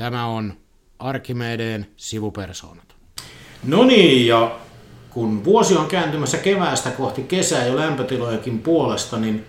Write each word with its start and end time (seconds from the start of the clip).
Tämä 0.00 0.26
on 0.26 0.54
Arkimedeen 0.98 1.86
sivupersoonat. 1.96 2.94
No 3.64 3.84
niin, 3.84 4.26
ja 4.26 4.56
kun 5.10 5.44
vuosi 5.44 5.76
on 5.76 5.86
kääntymässä 5.86 6.38
keväästä 6.38 6.90
kohti 6.90 7.22
kesää 7.22 7.66
jo 7.66 7.76
lämpötilojakin 7.76 8.58
puolesta, 8.58 9.18
niin 9.18 9.44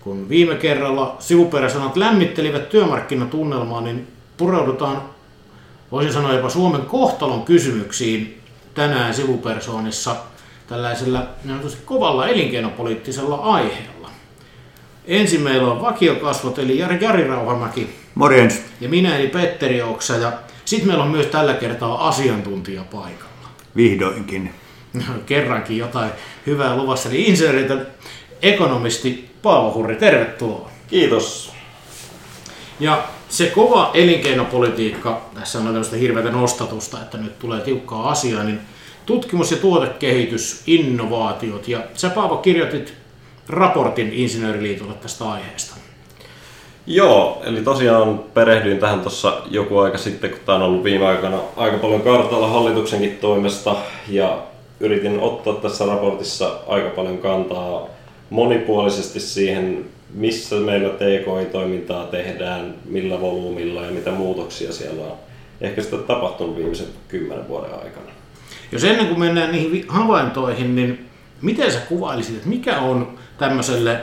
kun 0.00 0.28
viime 0.28 0.54
kerralla 0.54 1.16
sivuperäsanat 1.18 1.96
lämmittelivät 1.96 2.68
työmarkkinatunnelmaa, 2.68 3.80
niin 3.80 4.08
pureudutaan, 4.36 5.02
voisin 5.92 6.12
sanoa 6.12 6.32
jopa 6.32 6.50
Suomen 6.50 6.82
kohtalon 6.82 7.44
kysymyksiin 7.44 8.40
tänään 8.74 9.14
sivupersoonissa 9.14 10.16
tällaisella 10.68 11.26
kovalla 11.84 12.28
elinkeinopoliittisella 12.28 13.36
aiheella. 13.36 13.91
Ensin 15.06 15.40
meillä 15.40 15.72
on 15.72 15.80
vakiokasvot, 15.80 16.58
eli 16.58 16.78
Jari, 16.78 16.98
Jari 17.00 17.26
Rauhamäki. 17.26 17.90
Morjens. 18.14 18.62
Ja 18.80 18.88
minä, 18.88 19.16
eli 19.16 19.28
Petteri 19.28 19.82
Oksa. 19.82 20.16
Ja 20.16 20.32
sitten 20.64 20.88
meillä 20.88 21.04
on 21.04 21.10
myös 21.10 21.26
tällä 21.26 21.54
kertaa 21.54 22.08
asiantuntija 22.08 22.82
paikalla. 22.90 23.48
Vihdoinkin. 23.76 24.50
Kerrankin 25.26 25.78
jotain 25.78 26.10
hyvää 26.46 26.76
luvassa. 26.76 27.08
Eli 27.08 27.22
insinööriltä 27.22 27.76
ekonomisti 28.42 29.30
Paavo 29.42 29.72
Hurri, 29.74 29.96
tervetuloa. 29.96 30.70
Kiitos. 30.86 31.52
Ja 32.80 33.04
se 33.28 33.46
kova 33.46 33.90
elinkeinopolitiikka, 33.94 35.22
tässä 35.34 35.58
on 35.58 35.64
tämmöistä 35.64 35.96
hirveätä 35.96 36.30
nostatusta, 36.30 37.02
että 37.02 37.18
nyt 37.18 37.38
tulee 37.38 37.60
tiukkaa 37.60 38.10
asiaa, 38.10 38.44
niin 38.44 38.60
tutkimus- 39.06 39.50
ja 39.50 39.56
tuotekehitys, 39.56 40.62
innovaatiot. 40.66 41.68
Ja 41.68 41.80
sä 41.94 42.10
Paavo 42.10 42.36
kirjoitit 42.36 43.01
raportin 43.48 44.12
Insinööriliitolle 44.12 44.94
tästä 44.94 45.30
aiheesta. 45.30 45.76
Joo, 46.86 47.42
eli 47.44 47.60
tosiaan 47.60 48.18
perehdyin 48.34 48.78
tähän 48.78 49.00
tuossa 49.00 49.42
joku 49.50 49.78
aika 49.78 49.98
sitten, 49.98 50.30
kun 50.30 50.40
tämä 50.46 50.56
on 50.56 50.62
ollut 50.62 50.84
viime 50.84 51.06
aikana 51.06 51.38
aika 51.56 51.78
paljon 51.78 52.02
kartalla 52.02 52.48
hallituksenkin 52.48 53.18
toimesta 53.20 53.76
ja 54.08 54.42
yritin 54.80 55.20
ottaa 55.20 55.54
tässä 55.54 55.86
raportissa 55.86 56.58
aika 56.68 56.90
paljon 56.90 57.18
kantaa 57.18 57.88
monipuolisesti 58.30 59.20
siihen, 59.20 59.84
missä 60.14 60.56
meillä 60.56 60.88
TKI-toimintaa 60.88 62.04
tehdään, 62.06 62.74
millä 62.84 63.20
volyymilla 63.20 63.82
ja 63.82 63.90
mitä 63.90 64.10
muutoksia 64.10 64.72
siellä 64.72 65.04
on 65.04 65.16
ehkä 65.60 65.82
sitä 65.82 65.96
tapahtunut 65.96 66.56
viimeisen 66.56 66.86
kymmenen 67.08 67.48
vuoden 67.48 67.74
aikana. 67.74 68.06
Jos 68.72 68.84
ennen 68.84 69.06
kuin 69.06 69.18
mennään 69.18 69.52
niihin 69.52 69.84
havaintoihin, 69.88 70.76
niin 70.76 71.06
miten 71.42 71.72
sä 71.72 71.78
kuvailisit, 71.78 72.36
että 72.36 72.48
mikä 72.48 72.78
on 72.78 73.18
tämmöiselle 73.42 74.00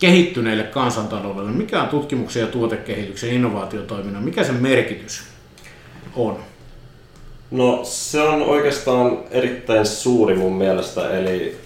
kehittyneille 0.00 0.62
kansantaloudelle, 0.62 1.50
mikä 1.50 1.82
on 1.82 1.88
tutkimuksen 1.88 2.40
ja 2.40 2.46
tuotekehityksen 2.46 3.30
innovaatiotoiminnan, 3.30 4.22
mikä 4.22 4.44
sen 4.44 4.54
merkitys 4.54 5.22
on? 6.16 6.38
No 7.50 7.80
se 7.84 8.22
on 8.22 8.42
oikeastaan 8.42 9.18
erittäin 9.30 9.86
suuri 9.86 10.34
mun 10.34 10.52
mielestä, 10.52 11.18
eli 11.18 11.56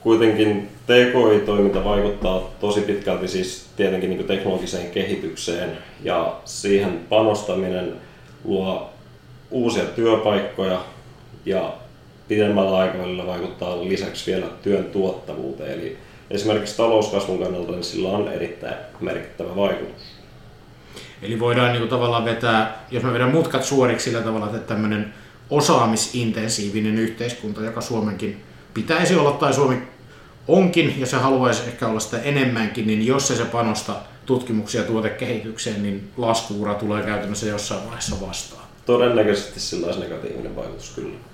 kuitenkin 0.00 0.68
TKI-toiminta 0.86 1.84
vaikuttaa 1.84 2.50
tosi 2.60 2.80
pitkälti 2.80 3.28
siis 3.28 3.66
tietenkin 3.76 4.10
niin 4.10 4.24
teknologiseen 4.24 4.90
kehitykseen 4.90 5.78
ja 6.02 6.36
siihen 6.44 7.00
panostaminen 7.08 7.92
luo 8.44 8.90
uusia 9.50 9.84
työpaikkoja 9.84 10.80
ja 11.44 11.72
pidemmällä 12.30 12.76
aikavälillä 12.76 13.26
vaikuttaa 13.26 13.84
lisäksi 13.84 14.30
vielä 14.30 14.46
työn 14.62 14.84
tuottavuuteen. 14.84 15.72
Eli 15.72 15.98
esimerkiksi 16.30 16.76
talouskasvun 16.76 17.38
kannalta 17.38 17.72
niin 17.72 17.84
sillä 17.84 18.08
on 18.08 18.28
erittäin 18.28 18.74
merkittävä 19.00 19.56
vaikutus. 19.56 20.02
Eli 21.22 21.40
voidaan 21.40 21.68
niin 21.68 21.80
kuin 21.80 21.90
tavallaan 21.90 22.24
vetää, 22.24 22.84
jos 22.90 23.02
me 23.02 23.12
vedän 23.12 23.30
mutkat 23.30 23.64
suoriksi 23.64 24.10
sillä 24.10 24.22
tavalla, 24.22 24.46
että 24.46 24.58
tämmöinen 24.58 25.14
osaamisintensiivinen 25.50 26.98
yhteiskunta, 26.98 27.64
joka 27.64 27.80
Suomenkin 27.80 28.42
pitäisi 28.74 29.16
olla, 29.16 29.32
tai 29.32 29.54
Suomi 29.54 29.82
onkin, 30.48 31.00
ja 31.00 31.06
se 31.06 31.16
haluaisi 31.16 31.62
ehkä 31.66 31.88
olla 31.88 32.00
sitä 32.00 32.18
enemmänkin, 32.18 32.86
niin 32.86 33.06
jos 33.06 33.28
se 33.28 33.36
se 33.36 33.44
panosta 33.44 33.92
tutkimuksia 34.26 34.80
ja 34.80 34.86
tuotekehitykseen, 34.86 35.82
niin 35.82 36.10
laskuura 36.16 36.74
tulee 36.74 37.02
käytännössä 37.02 37.46
jossain 37.46 37.84
vaiheessa 37.84 38.26
vastaan. 38.26 38.64
Todennäköisesti 38.86 39.60
sillä 39.60 39.86
olisi 39.86 40.00
negatiivinen 40.00 40.56
vaikutus 40.56 40.90
kyllä. 40.94 41.29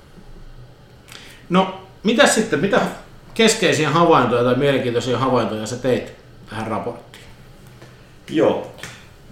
No, 1.48 1.80
mitä 2.02 2.26
sitten, 2.26 2.60
mitä 2.60 2.80
keskeisiä 3.34 3.90
havaintoja 3.90 4.44
tai 4.44 4.54
mielenkiintoisia 4.54 5.18
havaintoja 5.18 5.66
sä 5.66 5.76
teit 5.76 6.12
tähän 6.50 6.66
raporttiin? 6.66 7.24
Joo. 8.30 8.66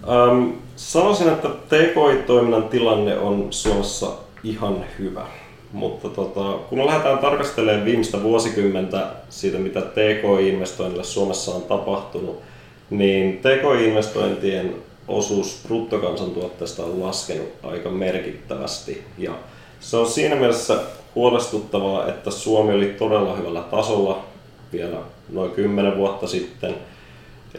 Ähm, 0.09 0.49
sanoisin, 0.75 1.29
että 1.29 1.47
TKI-toiminnan 1.49 2.63
tilanne 2.63 3.17
on 3.17 3.47
Suomessa 3.49 4.11
ihan 4.43 4.85
hyvä. 4.99 5.25
Mutta 5.71 6.09
tota, 6.09 6.57
kun 6.69 6.85
lähdetään 6.85 7.17
tarkastelemaan 7.17 7.85
viimeistä 7.85 8.23
vuosikymmentä 8.23 9.07
siitä, 9.29 9.57
mitä 9.57 9.81
TKI-investoinnille 9.81 11.03
Suomessa 11.03 11.51
on 11.51 11.61
tapahtunut, 11.61 12.41
niin 12.89 13.37
TKI-investointien 13.37 14.75
osuus 15.07 15.59
bruttokansantuotteesta 15.67 16.83
on 16.83 17.03
laskenut 17.03 17.49
aika 17.63 17.89
merkittävästi. 17.89 19.03
Ja 19.17 19.31
se 19.79 19.97
on 19.97 20.07
siinä 20.07 20.35
mielessä 20.35 20.79
huolestuttavaa, 21.15 22.07
että 22.07 22.31
Suomi 22.31 22.73
oli 22.73 22.85
todella 22.85 23.35
hyvällä 23.35 23.61
tasolla 23.61 24.23
vielä 24.73 24.97
noin 25.29 25.51
10 25.51 25.97
vuotta 25.97 26.27
sitten. 26.27 26.75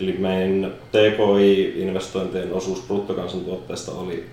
Eli 0.01 0.13
meidän 0.13 0.73
TKI-investointien 0.93 2.53
osuus 2.53 2.81
bruttokansantuotteesta 2.81 3.93
oli 3.93 4.27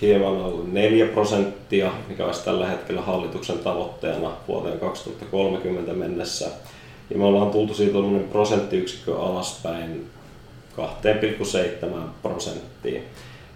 hieman 0.00 0.40
alle 0.40 0.64
4 0.72 1.06
prosenttia, 1.06 1.92
mikä 2.08 2.26
olisi 2.26 2.44
tällä 2.44 2.66
hetkellä 2.66 3.00
hallituksen 3.00 3.58
tavoitteena 3.58 4.30
vuoteen 4.48 4.80
2030 4.80 5.92
mennessä. 5.92 6.48
Ja 7.10 7.18
me 7.18 7.24
ollaan 7.24 7.50
tultu 7.50 7.74
siitä 7.74 7.98
prosenttiyksikkö 8.30 9.18
alaspäin 9.20 10.06
2,7 10.76 11.86
prosenttiin. 12.22 13.02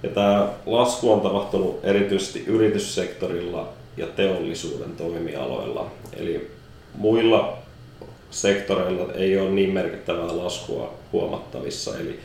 Ja 0.02 0.08
tämä 0.08 0.48
lasku 0.66 1.12
on 1.12 1.20
tapahtunut 1.20 1.80
erityisesti 1.82 2.44
yrityssektorilla 2.46 3.68
ja 3.96 4.06
teollisuuden 4.06 4.96
toimialoilla. 4.96 5.90
Eli 6.16 6.50
muilla 6.94 7.58
sektoreilla 8.30 9.12
ei 9.12 9.38
ole 9.38 9.50
niin 9.50 9.70
merkittävää 9.70 10.36
laskua 10.36 10.94
huomattavissa. 11.12 11.98
Eli 11.98 12.20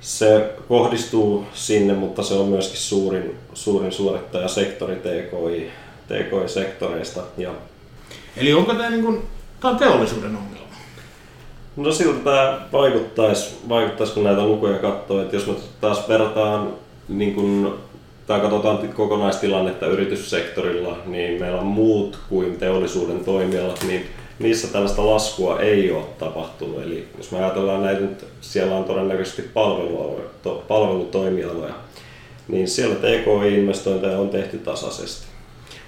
se 0.00 0.50
kohdistuu 0.68 1.46
sinne, 1.54 1.92
mutta 1.92 2.22
se 2.22 2.34
on 2.34 2.48
myöskin 2.48 2.78
suurin, 2.78 3.36
suurin 3.54 3.92
suorittaja 3.92 4.48
sektori 4.48 4.96
TKI, 4.96 5.70
TKI-sektoreista. 6.08 7.20
Ja 7.38 7.50
Eli 8.36 8.54
onko 8.54 8.74
tämä, 8.74 8.90
niin 8.90 9.04
kuin, 9.04 9.22
tämä 9.60 9.72
on 9.72 9.78
teollisuuden 9.78 10.36
ongelma? 10.36 10.74
No 11.76 11.92
siltä 11.92 12.24
tämä 12.24 12.60
vaikuttaisi, 12.72 13.54
vaikuttaisi 13.68 14.12
kun 14.12 14.24
näitä 14.24 14.46
lukuja 14.46 14.78
katsoo, 14.78 15.22
että 15.22 15.36
jos 15.36 15.46
me 15.46 15.54
taas 15.80 16.08
verrataan 16.08 16.72
niin 17.08 17.34
kun, 17.34 17.78
tai 18.26 18.40
katsotaan 18.40 18.88
kokonaistilannetta 18.88 19.86
yrityssektorilla, 19.86 20.98
niin 21.06 21.40
meillä 21.40 21.60
on 21.60 21.66
muut 21.66 22.18
kuin 22.28 22.56
teollisuuden 22.56 23.24
toimialat, 23.24 23.84
niin 23.86 24.06
niissä 24.38 24.68
tällaista 24.68 25.06
laskua 25.06 25.60
ei 25.60 25.90
ole 25.92 26.04
tapahtunut. 26.18 26.82
Eli 26.82 27.08
jos 27.18 27.30
me 27.30 27.38
ajatellaan 27.38 27.82
näitä 27.82 28.26
siellä 28.40 28.76
on 28.76 28.84
todennäköisesti 28.84 29.50
palvelutoimialoja, 30.68 31.74
niin 32.48 32.68
siellä 32.68 32.94
TKI-investointeja 32.94 34.18
on 34.18 34.28
tehty 34.28 34.58
tasaisesti. 34.58 35.26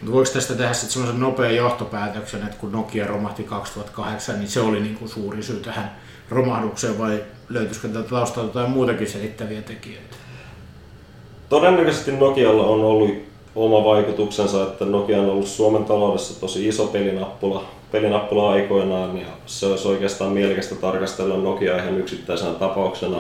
Mutta 0.01 0.13
voiko 0.13 0.31
tästä 0.33 0.55
tehdä 0.55 0.73
sitten 0.73 0.93
semmoisen 0.93 1.21
nopean 1.21 1.57
johtopäätöksen, 1.57 2.43
että 2.43 2.57
kun 2.57 2.73
Nokia 2.73 3.07
romahti 3.07 3.43
2008, 3.43 4.39
niin 4.39 4.49
se 4.49 4.61
oli 4.61 4.81
niin 4.81 4.95
kuin 4.95 5.09
suuri 5.09 5.43
syy 5.43 5.61
tähän 5.61 5.97
romahdukseen 6.31 6.99
vai 6.99 7.25
löytyisikö 7.49 7.89
tätä 7.89 8.09
taustalta 8.09 8.49
jotain 8.49 8.71
muutakin 8.71 9.11
selittäviä 9.11 9.63
tekijöitä? 9.63 10.06
Todennäköisesti 11.49 12.13
Nokialla 12.13 12.67
on 12.67 12.85
ollut 12.85 13.11
oma 13.57 13.85
vaikutuksensa, 13.85 14.63
että 14.63 14.85
Nokia 14.85 15.21
on 15.21 15.31
ollut 15.31 15.47
Suomen 15.47 15.85
taloudessa 15.85 16.41
tosi 16.41 16.69
iso 16.69 16.87
pelinappula, 16.87 17.65
pelinappula 17.93 18.51
aikoinaan 18.51 19.19
ja 19.19 19.27
se 19.47 19.67
olisi 19.67 19.89
oikeastaan 19.89 20.33
mielekästä 20.33 20.75
tarkastella 20.75 21.37
Nokia 21.37 21.77
ihan 21.77 21.99
yksittäisenä 21.99 22.51
tapauksena 22.51 23.19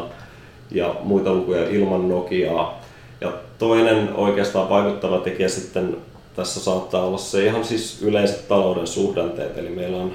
ja 0.70 0.94
muita 1.02 1.34
lukuja 1.34 1.68
ilman 1.68 2.08
Nokiaa. 2.08 2.80
Ja 3.20 3.32
toinen 3.58 4.14
oikeastaan 4.14 4.68
vaikuttava 4.68 5.18
tekijä 5.18 5.48
sitten 5.48 5.96
tässä 6.36 6.60
saattaa 6.60 7.04
olla 7.04 7.18
se 7.18 7.44
ihan 7.44 7.64
siis 7.64 8.02
yleiset 8.02 8.48
talouden 8.48 8.86
suhdanteet. 8.86 9.58
Eli 9.58 9.68
meillä 9.68 9.96
on 9.96 10.12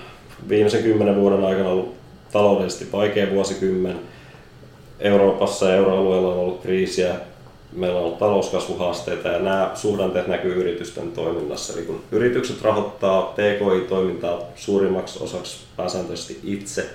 viimeisen 0.49 0.83
kymmenen 0.83 1.15
vuoden 1.15 1.45
aikana 1.45 1.69
ollut 1.69 1.93
taloudellisesti 2.31 2.91
vaikea 2.91 3.31
vuosikymmen. 3.31 3.99
Euroopassa 4.99 5.69
ja 5.69 5.75
euroalueella 5.75 6.27
on 6.27 6.39
ollut 6.39 6.61
kriisiä, 6.61 7.15
meillä 7.71 7.99
on 7.99 8.05
ollut 8.05 8.19
talouskasvuhaasteita 8.19 9.27
ja 9.27 9.39
nämä 9.39 9.71
suhdanteet 9.75 10.27
näkyy 10.27 10.55
yritysten 10.55 11.11
toiminnassa. 11.11 11.73
Eli 11.73 11.81
kun 11.81 12.03
yritykset 12.11 12.61
rahoittaa 12.61 13.33
TKI-toimintaa 13.35 14.41
suurimmaksi 14.55 15.23
osaksi 15.23 15.57
pääsääntöisesti 15.77 16.39
itse, 16.43 16.89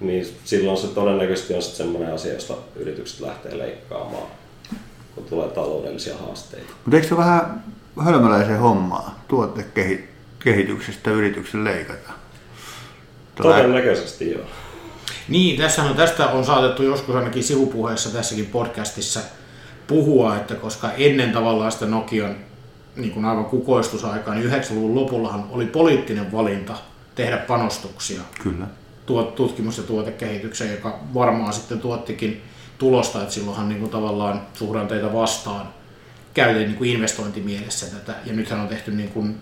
niin 0.00 0.26
silloin 0.44 0.76
se 0.76 0.86
todennäköisesti 0.86 1.54
on 1.54 1.62
sitten 1.62 1.86
sellainen 1.86 2.14
asia, 2.14 2.32
josta 2.32 2.54
yritykset 2.76 3.20
lähtee 3.20 3.58
leikkaamaan. 3.58 4.26
kun 5.14 5.24
tulee 5.24 5.48
taloudellisia 5.48 6.16
haasteita. 6.16 6.72
Mutta 6.84 6.96
eikö 6.96 7.08
se 7.08 7.16
vähän 7.16 7.64
hölmöläisen 8.04 8.58
hommaa 8.58 9.24
tuotekehityksestä 9.28 11.10
yrityksen 11.10 11.64
leikata? 11.64 12.12
Todennäköisesti 13.34 14.30
joo. 14.30 14.44
Niin, 15.28 15.60
tässä 15.60 15.82
on, 15.82 15.96
tästä 15.96 16.26
on 16.26 16.44
saatettu 16.44 16.82
joskus 16.82 17.14
ainakin 17.14 17.44
sivupuheessa 17.44 18.12
tässäkin 18.12 18.46
podcastissa 18.46 19.20
puhua, 19.86 20.36
että 20.36 20.54
koska 20.54 20.92
ennen 20.92 21.32
tavallaan 21.32 21.72
sitä 21.72 21.86
Nokian 21.86 22.36
niin 22.96 23.10
kuin 23.10 23.24
aivan 23.24 23.44
kukoistusaikaa, 23.44 24.34
niin 24.34 24.50
90-luvun 24.50 24.94
lopullahan 24.94 25.44
oli 25.50 25.66
poliittinen 25.66 26.32
valinta 26.32 26.76
tehdä 27.14 27.36
panostuksia 27.36 28.20
Kyllä. 28.42 28.66
tutkimus- 29.36 29.78
ja 29.78 29.84
tuotekehitykseen, 29.84 30.70
joka 30.70 30.98
varmaan 31.14 31.52
sitten 31.52 31.80
tuottikin 31.80 32.42
tulosta, 32.78 33.22
että 33.22 33.34
silloinhan 33.34 33.68
niin 33.68 33.80
kuin 33.80 33.90
tavallaan 33.90 34.42
suhdanteita 34.54 35.12
vastaan 35.12 35.68
käytiin 36.34 36.66
niin 36.66 36.78
kuin 36.78 36.90
investointimielessä 36.90 37.86
tätä, 37.86 38.14
ja 38.26 38.32
nythän 38.32 38.60
on 38.60 38.68
tehty 38.68 38.90
niin 38.90 39.08
kuin, 39.08 39.36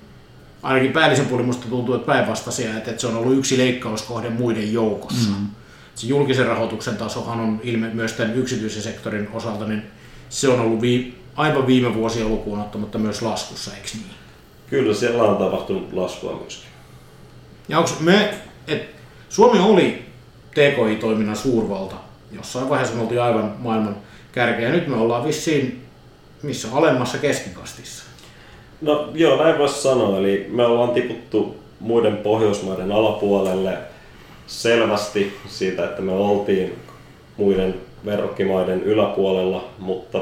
ainakin 0.63 0.93
päällisen 0.93 1.27
puolin 1.27 1.47
musta 1.47 1.69
tuntuu, 1.69 1.95
että 1.95 2.07
päinvastaisia, 2.07 2.77
että 2.77 2.99
se 2.99 3.07
on 3.07 3.17
ollut 3.17 3.39
yksi 3.39 3.59
leikkauskohde 3.59 4.31
muiden 4.31 4.73
joukossa. 4.73 5.31
Mm. 5.31 5.47
Se 5.95 6.07
julkisen 6.07 6.47
rahoituksen 6.47 6.97
tasohan 6.97 7.41
on 7.41 7.61
ilme, 7.63 7.91
myös 7.95 8.13
tämän 8.13 8.37
yksityisen 8.37 8.83
sektorin 8.83 9.29
osalta, 9.33 9.65
niin 9.67 9.83
se 10.33 10.49
on 10.49 10.61
ollut 10.61 10.81
vii, 10.81 11.19
aivan 11.37 11.67
viime 11.67 11.95
vuosia 11.95 12.29
lukuun 12.29 12.61
ottamatta 12.61 12.99
myös 12.99 13.23
laskussa, 13.23 13.71
eikö 13.77 13.89
niin? 13.95 14.05
Kyllä, 14.71 14.95
siellä 14.95 15.23
on 15.23 15.37
tapahtunut 15.37 15.93
laskua 15.93 16.39
myöskin. 16.41 16.69
Ja 17.69 17.79
onko 17.79 17.91
me, 18.01 18.35
et 18.69 18.83
Suomi 19.29 19.59
oli 19.59 20.05
TKI-toiminnan 20.51 21.37
suurvalta. 21.37 21.95
Jossain 22.33 22.69
vaiheessa 22.69 22.95
me 22.95 23.03
oltiin 23.03 23.23
aivan 23.23 23.55
maailman 23.59 23.97
kärkeä. 24.33 24.71
Nyt 24.71 24.87
me 24.87 24.97
ollaan 24.97 25.25
vissiin 25.25 25.85
missä 26.43 26.69
alemmassa 26.73 27.19
keskikastissa. 27.19 28.05
No 28.81 29.11
joo, 29.15 29.43
näin 29.43 29.59
voisi 29.59 29.83
sanoa. 29.83 30.19
Eli 30.19 30.47
me 30.51 30.67
ollaan 30.67 30.91
tiputtu 30.91 31.57
muiden 31.81 32.17
Pohjoismaiden 32.17 32.93
alapuolelle 32.93 33.79
selvästi 34.47 35.37
siitä, 35.49 35.85
että 35.85 36.03
me 36.03 36.13
oltiin 36.13 36.79
muiden 37.37 37.75
verrokkimaiden 38.05 38.83
yläpuolella, 38.83 39.69
mutta 39.79 40.21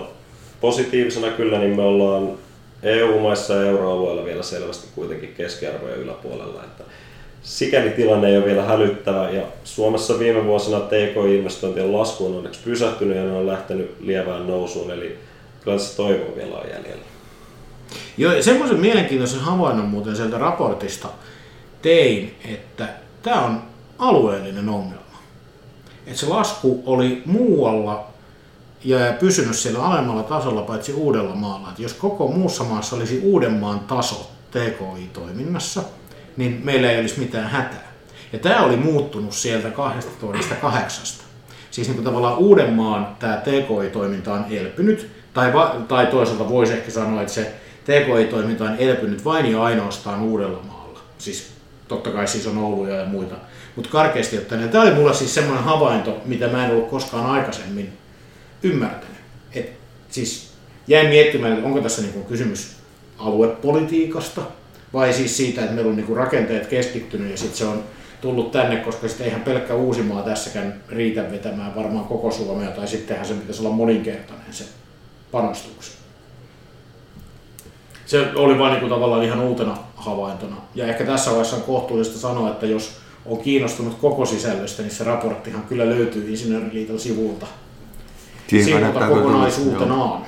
positiivisena 0.61 1.31
kyllä 1.31 1.59
niin 1.59 1.77
me 1.77 1.83
ollaan 1.83 2.33
EU-maissa 2.83 3.55
ja 3.55 3.71
euroalueella 3.71 4.25
vielä 4.25 4.43
selvästi 4.43 4.89
kuitenkin 4.95 5.35
keskiarvoja 5.37 5.95
yläpuolella. 5.95 6.65
Että 6.65 6.85
sikäli 7.43 7.91
tilanne 7.91 8.29
ei 8.29 8.37
ole 8.37 8.45
vielä 8.45 8.63
hälyttävä 8.63 9.31
ja 9.31 9.43
Suomessa 9.65 10.19
viime 10.19 10.45
vuosina 10.45 10.81
TK-investointien 10.81 11.93
lasku 11.93 12.27
on 12.27 12.37
onneksi 12.37 12.61
pysähtynyt 12.65 13.17
ja 13.17 13.23
ne 13.23 13.33
on 13.33 13.47
lähtenyt 13.47 13.97
lievään 14.01 14.47
nousuun, 14.47 14.91
eli 14.91 15.19
kyllä 15.65 15.79
se 15.79 15.97
toivo 15.97 16.37
vielä 16.37 16.57
on 16.57 16.69
jäljellä. 16.69 17.05
Joo, 18.17 18.33
ja 18.33 18.43
semmoisen 18.43 18.81
mielenkiintoisen 18.81 19.41
havainnon 19.41 19.87
muuten 19.87 20.17
sieltä 20.17 20.39
raportista 20.39 21.09
tein, 21.83 22.35
että 22.45 22.89
tämä 23.23 23.45
on 23.45 23.63
alueellinen 23.99 24.69
ongelma. 24.69 25.00
Että 26.07 26.21
se 26.21 26.27
lasku 26.27 26.83
oli 26.87 27.23
muualla 27.27 28.07
ja 28.85 28.99
pysynyt 29.21 29.57
siellä 29.57 29.85
alemmalla 29.85 30.23
tasolla 30.23 30.63
paitsi 30.63 30.93
Uudellamaalla. 30.93 31.69
Että 31.69 31.83
jos 31.83 31.95
koko 31.95 32.29
muussa 32.29 32.65
maassa 32.65 32.97
olisi 32.97 33.21
Uudenmaan 33.25 33.81
taso 33.81 34.31
TKI-toiminnassa, 34.51 35.83
niin 36.37 36.61
meillä 36.65 36.91
ei 36.91 37.01
olisi 37.01 37.21
mitään 37.21 37.51
hätää. 37.51 37.93
Ja 38.33 38.39
tämä 38.39 38.65
oli 38.65 38.77
muuttunut 38.77 39.33
sieltä 39.33 39.71
2008. 39.71 41.07
Siis 41.71 41.89
niin 41.89 41.95
kuin 41.95 42.05
tavallaan 42.05 42.39
Uudenmaan 42.39 43.17
tämä 43.19 43.37
TKI-toiminta 43.37 44.33
on 44.35 44.45
elpynyt, 44.51 45.11
tai, 45.35 45.53
va, 45.53 45.77
tai 45.89 46.07
toisaalta 46.07 46.49
voisi 46.49 46.73
ehkä 46.73 46.91
sanoa, 46.91 47.21
että 47.21 47.33
se 47.35 47.55
TKI-toiminta 47.85 48.65
on 48.65 48.77
elpynyt 48.79 49.25
vain 49.25 49.53
ja 49.53 49.63
ainoastaan 49.63 50.23
Uudellamaalla. 50.23 50.99
Siis 51.19 51.53
totta 51.89 52.11
kai 52.11 52.29
siis 52.29 52.47
on 52.47 52.59
Ouluja 52.59 52.97
ja 52.97 53.07
muita. 53.07 53.35
Mutta 53.77 53.91
karkeasti 53.91 54.39
ottaen, 54.39 54.69
tämä 54.69 54.85
oli 54.85 54.95
mulla 54.95 55.13
siis 55.13 55.35
semmoinen 55.35 55.65
havainto, 55.65 56.23
mitä 56.25 56.49
mä 56.49 56.67
en 56.67 56.71
ollut 56.71 56.91
koskaan 56.91 57.27
aikaisemmin 57.27 57.93
ymmärtänyt. 58.63 59.17
Et 59.55 59.73
siis 60.09 60.53
jäin 60.87 61.09
miettimään, 61.09 61.53
että 61.53 61.67
onko 61.67 61.81
tässä 61.81 62.03
niinku 62.03 62.21
kysymys 62.21 62.77
aluepolitiikasta 63.19 64.43
vai 64.93 65.13
siis 65.13 65.37
siitä, 65.37 65.61
että 65.61 65.75
meillä 65.75 65.91
on 65.91 65.97
niinku 65.97 66.15
rakenteet 66.15 66.67
keskittynyt 66.67 67.31
ja 67.31 67.37
sitten 67.37 67.59
se 67.59 67.65
on 67.65 67.85
tullut 68.21 68.53
tänne, 68.53 68.77
koska 68.77 69.09
sitten 69.09 69.27
eihän 69.27 69.41
pelkkä 69.41 69.75
Uusimaa 69.75 70.23
tässäkään 70.23 70.81
riitä 70.89 71.31
vetämään 71.31 71.75
varmaan 71.75 72.05
koko 72.05 72.31
Suomea, 72.31 72.71
tai 72.71 72.89
sittenhän 72.89 73.27
se 73.27 73.35
pitäisi 73.35 73.63
olla 73.63 73.75
moninkertainen 73.75 74.53
se 74.53 74.65
panostuksen. 75.31 76.01
Se 78.07 78.27
oli 78.35 78.59
vain 78.59 78.71
niin 78.71 78.81
kuin 78.81 78.91
tavallaan 78.91 79.23
ihan 79.23 79.41
uutena 79.41 79.77
havaintona. 79.95 80.57
Ja 80.75 80.87
ehkä 80.87 81.05
tässä 81.05 81.31
vaiheessa 81.31 81.57
on 81.57 81.63
kohtuullista 81.63 82.19
sanoa, 82.19 82.51
että 82.51 82.67
jos 82.67 82.97
on 83.27 83.39
kiinnostunut 83.39 83.95
koko 83.95 84.27
sisällöstä, 84.27 84.83
niin 84.83 84.93
se 84.93 85.05
raporttihan 85.05 85.63
kyllä 85.63 85.87
löytyy 85.87 86.31
Insinööriliiton 86.31 87.01
sivulta, 87.01 87.47
sivulta 88.47 89.09
kokonaisuutenaan. 89.09 90.23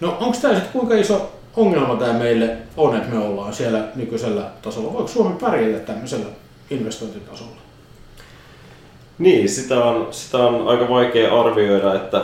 No 0.00 0.16
onko 0.20 0.38
tämä 0.42 0.54
sitten 0.54 0.72
kuinka 0.72 0.94
iso 0.94 1.32
ongelma 1.56 1.96
tämä 1.96 2.12
meille 2.12 2.56
on, 2.76 2.96
että 2.96 3.08
me 3.08 3.18
ollaan 3.18 3.54
siellä 3.54 3.84
nykyisellä 3.94 4.50
tasolla? 4.62 4.92
Voiko 4.92 5.08
Suomi 5.08 5.36
pärjätä 5.40 5.92
tämmöisellä 5.92 6.26
investointitasolla? 6.70 7.60
Niin, 9.18 9.48
sitä 9.48 9.84
on, 9.84 10.08
sitä 10.10 10.38
on 10.38 10.68
aika 10.68 10.88
vaikea 10.88 11.40
arvioida, 11.40 11.94
että 11.94 12.22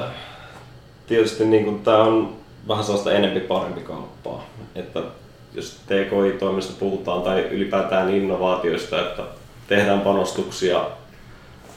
tietysti 1.07 1.45
niin 1.45 1.83
tämä 1.83 2.03
on 2.03 2.37
vähän 2.69 2.85
sellaista 2.85 3.13
enempi 3.13 3.41
parempi 3.41 3.81
kauppaa. 3.81 4.45
Että 4.75 5.03
jos 5.55 5.81
TKI-toimista 5.87 6.73
puhutaan 6.79 7.23
tai 7.23 7.41
ylipäätään 7.51 8.15
innovaatioista, 8.15 9.03
että 9.03 9.23
tehdään 9.69 10.01
panostuksia, 10.01 10.85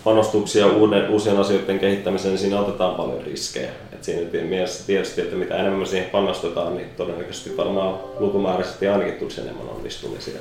panostuksia 0.04 0.68
uuden, 0.68 1.10
uusien 1.10 1.38
asioiden 1.38 1.80
kehittämiseen, 1.80 2.31
niin 2.31 2.39
siinä 2.39 2.60
otetaan 2.60 2.95
paljon 2.95 3.21
riskejä. 3.21 3.69
Et 3.94 4.04
siinä 4.04 4.44
mielessä 4.44 4.88
tietysti, 4.88 5.21
että 5.21 5.36
mitä 5.36 5.57
enemmän 5.57 5.88
siihen 5.88 6.10
panostetaan, 6.10 6.77
niin 6.77 6.89
todennäköisesti 6.98 7.57
varmaan 7.57 7.95
lukumääräisesti 8.19 8.88
ainakin 8.88 9.13
tulisi 9.13 9.42
enemmän 9.42 9.69
onnistumisia. 9.69 10.39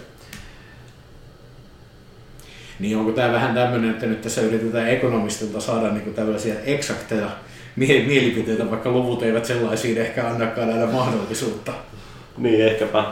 Niin 2.78 2.96
onko 2.96 3.12
tämä 3.12 3.32
vähän 3.32 3.54
tämmöinen, 3.54 3.90
että 3.90 4.06
nyt 4.06 4.22
tässä 4.22 4.40
yritetään 4.40 4.88
ekonomistilta 4.88 5.60
saada 5.60 5.92
niin 5.92 6.14
tällaisia 6.14 6.54
eksakteja 6.64 7.30
mielipiteitä, 7.76 8.70
vaikka 8.70 8.90
luvut 8.90 9.22
eivät 9.22 9.44
sellaisiin 9.44 9.98
ehkä 9.98 10.28
annakaan 10.28 10.70
aina 10.70 10.86
mahdollisuutta. 10.86 11.72
Niin, 12.38 12.66
ehkäpä. 12.66 13.04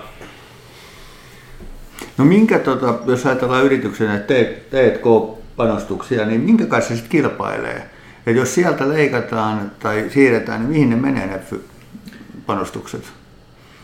No 2.19 2.25
minkä, 2.25 2.59
tota, 2.59 2.95
jos 3.07 3.27
ajatellaan 3.27 3.65
yrityksenä 3.65 4.19
T&K-panostuksia, 4.19 6.27
niin 6.27 6.41
minkä 6.41 6.67
kanssa 6.67 6.89
se 6.89 6.95
sitten 6.95 7.11
kilpailee? 7.11 7.91
Ja 8.27 8.33
jos 8.33 8.55
sieltä 8.55 8.89
leikataan 8.89 9.73
tai 9.79 10.05
siirretään, 10.09 10.61
niin 10.61 10.71
mihin 10.71 10.91
ne 10.91 10.97
menee 10.97 11.27
ne 11.27 11.41
panostukset? 12.47 13.03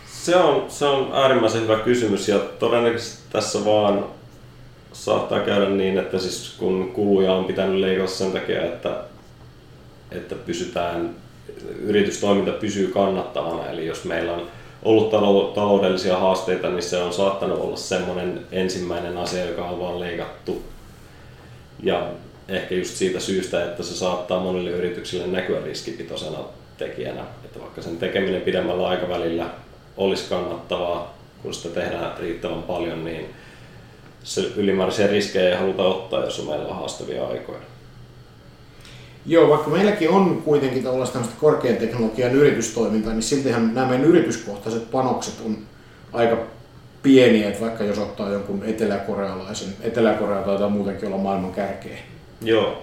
Se 0.06 0.36
on, 0.36 0.70
se 0.70 0.84
on 0.84 1.10
äärimmäisen 1.14 1.62
hyvä 1.62 1.78
kysymys 1.78 2.28
ja 2.28 2.38
todennäköisesti 2.38 3.22
tässä 3.32 3.64
vaan 3.64 4.04
saattaa 4.92 5.40
käydä 5.40 5.68
niin, 5.68 5.98
että 5.98 6.18
siis 6.18 6.54
kun 6.58 6.92
kuluja 6.92 7.32
on 7.32 7.44
pitänyt 7.44 7.80
leikata 7.80 8.10
sen 8.10 8.32
takia, 8.32 8.62
että 8.62 9.04
että 10.10 10.34
pysytään, 10.34 11.10
yritystoiminta 11.80 12.52
pysyy 12.52 12.86
kannattavana. 12.86 13.66
Eli 13.66 13.86
jos 13.86 14.04
meillä 14.04 14.32
on 14.32 14.42
ollut 14.82 15.54
taloudellisia 15.54 16.18
haasteita, 16.18 16.70
niin 16.70 16.82
se 16.82 16.98
on 16.98 17.12
saattanut 17.12 17.60
olla 17.60 17.76
semmoinen 17.76 18.46
ensimmäinen 18.52 19.18
asia, 19.18 19.44
joka 19.44 19.64
on 19.64 19.80
vaan 19.80 20.00
leikattu. 20.00 20.62
Ja 21.82 22.06
ehkä 22.48 22.74
just 22.74 22.96
siitä 22.96 23.20
syystä, 23.20 23.64
että 23.64 23.82
se 23.82 23.94
saattaa 23.94 24.40
monille 24.40 24.70
yrityksille 24.70 25.26
näkyä 25.26 25.60
riskipitoisena 25.64 26.38
tekijänä. 26.78 27.22
Että 27.44 27.60
vaikka 27.60 27.82
sen 27.82 27.96
tekeminen 27.96 28.42
pidemmällä 28.42 28.88
aikavälillä 28.88 29.46
olisi 29.96 30.28
kannattavaa, 30.28 31.18
kun 31.42 31.54
sitä 31.54 31.80
tehdään 31.80 32.18
riittävän 32.18 32.62
paljon, 32.62 33.04
niin 33.04 33.34
se 34.24 34.40
ylimääräisiä 34.56 35.06
riskejä 35.06 35.48
ei 35.48 35.56
haluta 35.56 35.82
ottaa, 35.82 36.24
jos 36.24 36.46
meillä 36.46 36.68
on 36.68 36.76
haastavia 36.76 37.26
aikoja. 37.26 37.71
Joo, 39.26 39.48
vaikka 39.48 39.70
meilläkin 39.70 40.10
on 40.10 40.42
kuitenkin 40.44 40.82
tällaista 40.82 41.18
korkean 41.40 41.76
teknologian 41.76 42.32
yritystoimintaa, 42.32 43.12
niin 43.12 43.22
siltihän 43.22 43.74
nämä 43.74 43.86
meidän 43.86 44.06
yrityskohtaiset 44.06 44.90
panokset 44.90 45.34
on 45.46 45.58
aika 46.12 46.36
pieniä, 47.02 47.48
että 47.48 47.60
vaikka 47.60 47.84
jos 47.84 47.98
ottaa 47.98 48.28
jonkun 48.28 48.64
eteläkorealaisen, 48.64 49.68
Etelä-Korea 49.80 50.42
taitaa 50.42 50.68
muutenkin 50.68 51.08
olla 51.08 51.18
maailman 51.18 51.52
kärkeä. 51.52 51.98
Joo, 52.40 52.82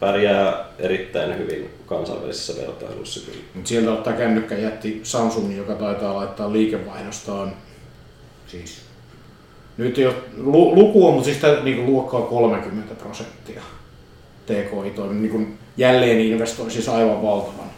pärjää 0.00 0.64
erittäin 0.78 1.38
hyvin 1.38 1.70
kansainvälisessä 1.86 2.62
vertailussa 2.62 3.26
kyllä. 3.26 3.44
Mut 3.54 3.66
sieltä 3.66 3.92
ottaa 3.92 4.12
kännykkä 4.12 4.54
jätti 4.54 5.00
Samsung, 5.02 5.56
joka 5.56 5.74
taitaa 5.74 6.14
laittaa 6.14 6.52
liikevaihdostaan, 6.52 7.52
siis 8.46 8.80
nyt 9.76 9.98
jo 9.98 10.14
luku 10.36 11.06
on, 11.06 11.14
mutta 11.14 11.24
siis 11.24 11.62
niin 11.62 11.86
luokkaa 11.86 12.22
30 12.22 12.94
prosenttia 12.94 13.62
TKI-toiminta, 14.46 15.36
niin 15.36 15.58
jälleen 15.78 16.20
investoi 16.20 16.70
siis 16.70 16.88
aivan 16.88 17.22
valtavan 17.22 17.68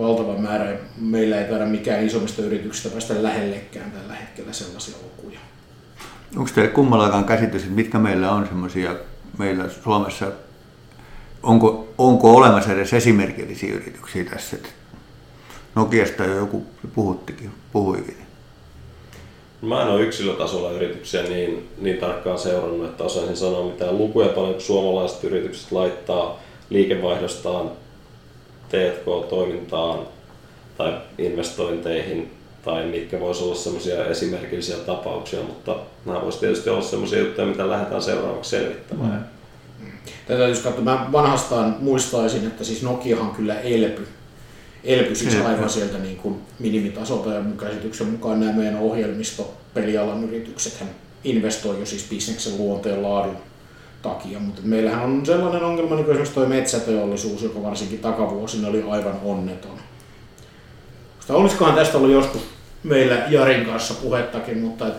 valtava 0.00 0.38
määrä. 0.38 0.78
Meillä 1.00 1.40
ei 1.40 1.48
taida 1.48 1.66
mikään 1.66 2.06
isommista 2.06 2.42
yrityksistä 2.42 2.88
päästä 2.88 3.22
lähellekään 3.22 3.90
tällä 3.90 4.14
hetkellä 4.14 4.52
sellaisia 4.52 4.96
lukuja. 5.02 5.40
Onko 6.36 6.50
teillä 6.54 6.74
kummallakaan 6.74 7.24
käsitys, 7.24 7.62
että 7.62 7.74
mitkä 7.74 7.98
meillä 7.98 8.30
on 8.30 8.46
semmoisia 8.46 8.96
meillä 9.38 9.68
Suomessa, 9.84 10.26
onko, 11.42 11.88
onko 11.98 12.36
olemassa 12.36 12.72
edes 12.72 12.92
esimerkillisiä 12.92 13.74
yrityksiä 13.74 14.24
tässä? 14.24 14.56
Nokiasta 15.74 16.24
jo 16.24 16.36
joku 16.36 16.66
puhuttikin, 16.94 17.50
puhuikin. 17.72 18.16
Mä 19.62 19.82
en 19.82 19.88
ole 19.88 20.02
yksilötasolla 20.02 20.70
yrityksiä 20.70 21.22
niin, 21.22 21.68
niin 21.78 21.98
tarkkaan 21.98 22.38
seurannut, 22.38 22.86
että 22.86 23.04
osaisin 23.04 23.36
sanoa 23.36 23.66
mitään 23.66 23.98
lukuja 23.98 24.28
paljon, 24.28 24.52
kun 24.52 24.62
suomalaiset 24.62 25.24
yritykset 25.24 25.72
laittaa 25.72 26.40
liikevaihdostaan 26.72 27.70
T&K-toimintaan 28.68 29.98
tai 30.78 30.98
investointeihin 31.18 32.30
tai 32.64 32.86
mitkä 32.86 33.20
voisi 33.20 33.44
olla 33.44 33.54
semmoisia 33.54 34.06
esimerkillisiä 34.06 34.76
tapauksia, 34.76 35.42
mutta 35.42 35.76
nämä 36.06 36.22
voisi 36.22 36.40
tietysti 36.40 36.70
olla 36.70 36.82
semmoisia 36.82 37.18
juttuja, 37.18 37.46
mitä 37.46 37.70
lähdetään 37.70 38.02
seuraavaksi 38.02 38.50
selvittämään. 38.50 39.30
Mm. 39.80 39.86
Tätä 40.26 40.42
jos 40.42 40.60
katsoa, 40.60 40.84
mä 40.84 41.08
vanhastaan 41.12 41.76
muistaisin, 41.80 42.46
että 42.46 42.64
siis 42.64 42.82
Nokiahan 42.82 43.30
kyllä 43.30 43.60
elpy. 43.60 44.08
Elpy 44.84 45.14
siis 45.14 45.34
aivan 45.34 45.70
sieltä 45.70 45.98
niin 45.98 46.16
kuin 46.16 46.40
minimitasolta 46.58 47.32
ja 47.32 47.40
mun 47.40 47.58
käsityksen 47.58 48.06
mukaan 48.06 48.40
nämä 48.40 48.52
meidän 48.52 48.78
ohjelmistopelialan 48.78 50.24
yritykset 50.24 50.84
investoi 51.24 51.80
jo 51.80 51.86
siis 51.86 52.06
bisneksen 52.10 52.58
luonteen 52.58 53.02
laadun 53.02 53.36
takia, 54.02 54.38
mutta 54.38 54.60
meillähän 54.64 55.04
on 55.04 55.26
sellainen 55.26 55.62
ongelma, 55.62 55.94
niin 55.94 56.04
kuin 56.04 56.12
esimerkiksi 56.12 56.34
tuo 56.34 56.46
metsäteollisuus, 56.46 57.42
joka 57.42 57.62
varsinkin 57.62 57.98
takavuosina 57.98 58.68
oli 58.68 58.84
aivan 58.88 59.20
onneton. 59.24 59.78
Sitä 61.20 61.34
olisikohan 61.34 61.74
tästä 61.74 61.98
ollut 61.98 62.12
joskus 62.12 62.42
meillä 62.82 63.24
Jarin 63.28 63.66
kanssa 63.66 63.94
puhettakin, 63.94 64.58
mutta 64.58 64.88
et 64.88 64.94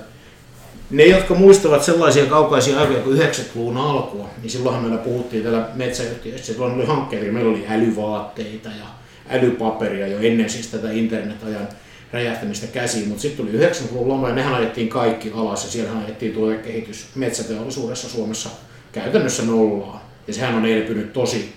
ne, 0.90 1.06
jotka 1.06 1.34
muistavat 1.34 1.84
sellaisia 1.84 2.26
kaukaisia 2.26 2.80
aikoja 2.80 3.00
kuin 3.00 3.18
90-luvun 3.18 3.78
alkua, 3.78 4.30
niin 4.42 4.50
silloinhan 4.50 4.84
meillä 4.84 4.98
puhuttiin 4.98 5.44
täällä 5.44 5.68
metsäyhtiöissä, 5.76 6.54
silloin 6.54 6.74
oli 6.74 6.86
hankkeita, 6.86 7.32
meillä 7.32 7.52
oli 7.52 7.66
älyvaatteita 7.70 8.70
ja 8.70 8.86
älypaperia 9.30 10.08
jo 10.08 10.20
ennen 10.20 10.50
siis 10.50 10.68
tätä 10.68 10.92
internetajan 10.92 11.68
räjähtämistä 12.14 12.68
käsiin, 12.68 13.08
mutta 13.08 13.22
sitten 13.22 13.46
tuli 13.46 13.58
90-luvun 13.58 14.08
loma 14.08 14.30
ja 14.30 14.36
nehän 14.36 14.54
ajettiin 14.54 14.90
kaikki 14.90 15.32
alas 15.36 15.64
ja 15.64 15.72
siellähän 15.72 16.04
ajettiin 16.04 16.34
tuotekehitys 16.34 17.08
metsäteollisuudessa 17.16 18.10
Suomessa 18.10 18.50
käytännössä 18.94 19.44
nollaan. 19.44 20.02
Ja 20.28 20.34
sehän 20.34 20.56
on 20.56 20.66
elpynyt 20.66 21.14
tosi 21.14 21.54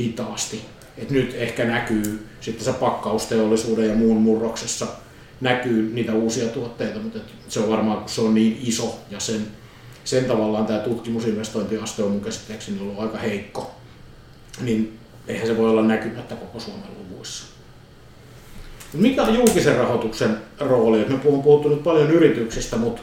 hitaasti. 0.00 0.60
Et 0.98 1.10
nyt 1.10 1.34
ehkä 1.34 1.64
näkyy 1.64 2.26
sitten 2.40 2.64
se 2.64 2.72
pakkausteollisuuden 2.72 3.88
ja 3.88 3.94
muun 3.94 4.16
murroksessa 4.16 4.86
näkyy 5.40 5.90
niitä 5.94 6.14
uusia 6.14 6.48
tuotteita, 6.48 6.98
mutta 6.98 7.18
se 7.48 7.60
on 7.60 7.70
varmaan, 7.70 7.98
kun 7.98 8.08
se 8.08 8.20
on 8.20 8.34
niin 8.34 8.60
iso 8.62 8.98
ja 9.10 9.20
sen, 9.20 9.46
sen 10.04 10.24
tavallaan 10.24 10.66
tämä 10.66 10.78
tutkimusinvestointiaste 10.78 12.02
on 12.02 12.10
mun 12.10 12.20
käsittääkseni 12.20 12.80
ollut 12.80 13.00
aika 13.00 13.18
heikko, 13.18 13.74
niin 14.60 14.98
eihän 15.28 15.46
se 15.46 15.56
voi 15.56 15.70
olla 15.70 15.82
näkymättä 15.82 16.34
koko 16.34 16.60
Suomen 16.60 16.88
luvuissa. 16.98 17.46
Mikä 18.92 19.22
on 19.22 19.34
julkisen 19.34 19.76
rahoituksen 19.76 20.36
rooli? 20.58 21.04
Me 21.08 21.18
puhun 21.18 21.42
puhuttu 21.42 21.68
nyt 21.68 21.82
paljon 21.82 22.10
yrityksistä, 22.10 22.76
mutta 22.76 23.02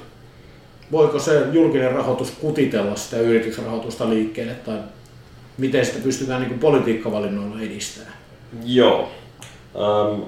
voiko 0.93 1.19
se 1.19 1.45
julkinen 1.51 1.91
rahoitus 1.91 2.31
kutitella 2.31 2.95
sitä 2.95 3.17
yritysrahoitusta 3.17 4.09
liikkeelle 4.09 4.53
tai 4.53 4.77
miten 5.57 5.85
sitä 5.85 5.99
pystytään 6.03 6.41
niin 6.41 6.59
politiikkavalinnoilla 6.59 7.61
edistämään? 7.61 8.13
Joo. 8.65 9.09
Ähm, 9.75 10.21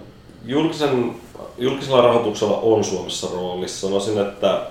julkisen, 0.45 1.15
julkisella 1.57 2.01
rahoituksella 2.01 2.57
on 2.57 2.83
Suomessa 2.83 3.27
roolissa. 3.33 3.87
Sanoisin, 3.87 4.21
että 4.21 4.61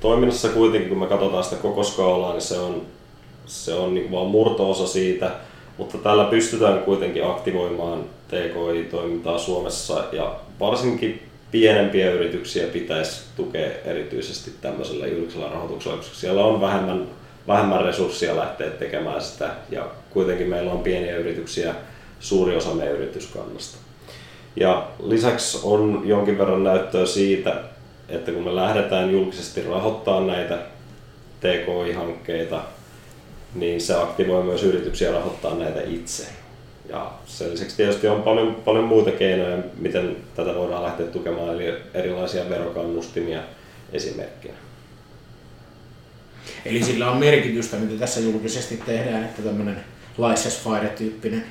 toiminnassa 0.00 0.48
kuitenkin, 0.48 0.88
kun 0.88 0.98
me 0.98 1.06
katsotaan 1.06 1.44
sitä 1.44 1.56
koko 1.56 1.84
skaalaa, 1.84 2.32
niin 2.32 2.42
se 2.42 2.58
on, 2.58 2.82
se 3.46 3.74
on 3.74 3.94
niin 3.94 4.10
vain 4.10 4.28
murto-osa 4.28 4.86
siitä, 4.86 5.30
mutta 5.78 5.98
tällä 5.98 6.24
pystytään 6.24 6.78
kuitenkin 6.78 7.26
aktivoimaan 7.26 8.04
TKI-toimintaa 8.28 9.38
Suomessa 9.38 10.04
ja 10.12 10.36
varsinkin 10.60 11.29
pienempiä 11.50 12.10
yrityksiä 12.10 12.66
pitäisi 12.66 13.22
tukea 13.36 13.70
erityisesti 13.84 14.52
tämmöisellä 14.60 15.06
julkisella 15.06 15.48
rahoituksella, 15.48 15.96
koska 15.96 16.14
siellä 16.14 16.44
on 16.44 16.60
vähemmän, 16.60 17.06
vähemmän 17.46 17.84
resursseja 17.84 18.36
lähteä 18.36 18.70
tekemään 18.70 19.22
sitä 19.22 19.50
ja 19.70 19.86
kuitenkin 20.10 20.48
meillä 20.48 20.72
on 20.72 20.82
pieniä 20.82 21.16
yrityksiä 21.16 21.74
suuri 22.20 22.56
osa 22.56 22.74
meidän 22.74 22.94
yrityskannasta. 22.94 23.78
Ja 24.56 24.88
lisäksi 25.02 25.58
on 25.62 26.02
jonkin 26.04 26.38
verran 26.38 26.64
näyttöä 26.64 27.06
siitä, 27.06 27.62
että 28.08 28.32
kun 28.32 28.44
me 28.44 28.56
lähdetään 28.56 29.12
julkisesti 29.12 29.62
rahoittamaan 29.62 30.26
näitä 30.26 30.58
TKI-hankkeita, 31.40 32.60
niin 33.54 33.80
se 33.80 33.94
aktivoi 33.94 34.42
myös 34.42 34.62
yrityksiä 34.62 35.12
rahoittaa 35.12 35.54
näitä 35.54 35.80
itse. 35.86 36.26
Ja 36.90 37.12
sen 37.26 37.52
lisäksi 37.52 37.76
tietysti 37.76 38.08
on 38.08 38.22
paljon, 38.22 38.54
paljon 38.54 38.84
muita 38.84 39.10
keinoja, 39.10 39.58
miten 39.78 40.16
tätä 40.36 40.54
voidaan 40.54 40.82
lähteä 40.82 41.06
tukemaan, 41.06 41.54
eli 41.54 41.74
erilaisia 41.94 42.48
verokannustimia 42.48 43.40
esimerkkinä. 43.92 44.54
Eli 46.64 46.82
sillä 46.82 47.10
on 47.10 47.16
merkitystä, 47.16 47.76
mitä 47.76 47.98
tässä 47.98 48.20
julkisesti 48.20 48.82
tehdään, 48.86 49.24
että 49.24 49.42
tämmöinen 49.42 49.76
license 50.18 50.58
fire-tyyppinen, 50.64 51.44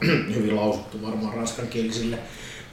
hyvin 0.36 0.56
lausuttu 0.56 1.02
varmaan 1.02 1.34
ranskankielisille, 1.34 2.18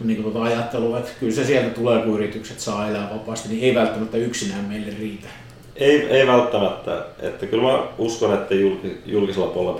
niin 0.03 0.23
tuota 0.23 0.43
ajattelua, 0.43 0.99
että 0.99 1.11
kyllä 1.19 1.35
se 1.35 1.45
sieltä 1.45 1.69
tulee, 1.69 2.01
kun 2.01 2.15
yritykset 2.15 2.59
saa 2.59 2.89
elää 2.89 3.09
vapaasti, 3.13 3.49
niin 3.49 3.63
ei 3.63 3.75
välttämättä 3.75 4.17
yksinään 4.17 4.65
meille 4.65 4.93
riitä. 4.99 5.27
Ei, 5.77 6.05
ei 6.09 6.27
välttämättä. 6.27 7.05
Että 7.19 7.45
kyllä 7.45 7.63
mä 7.63 7.83
uskon, 7.97 8.33
että 8.33 8.55
julkisella 9.05 9.47
puolella 9.47 9.79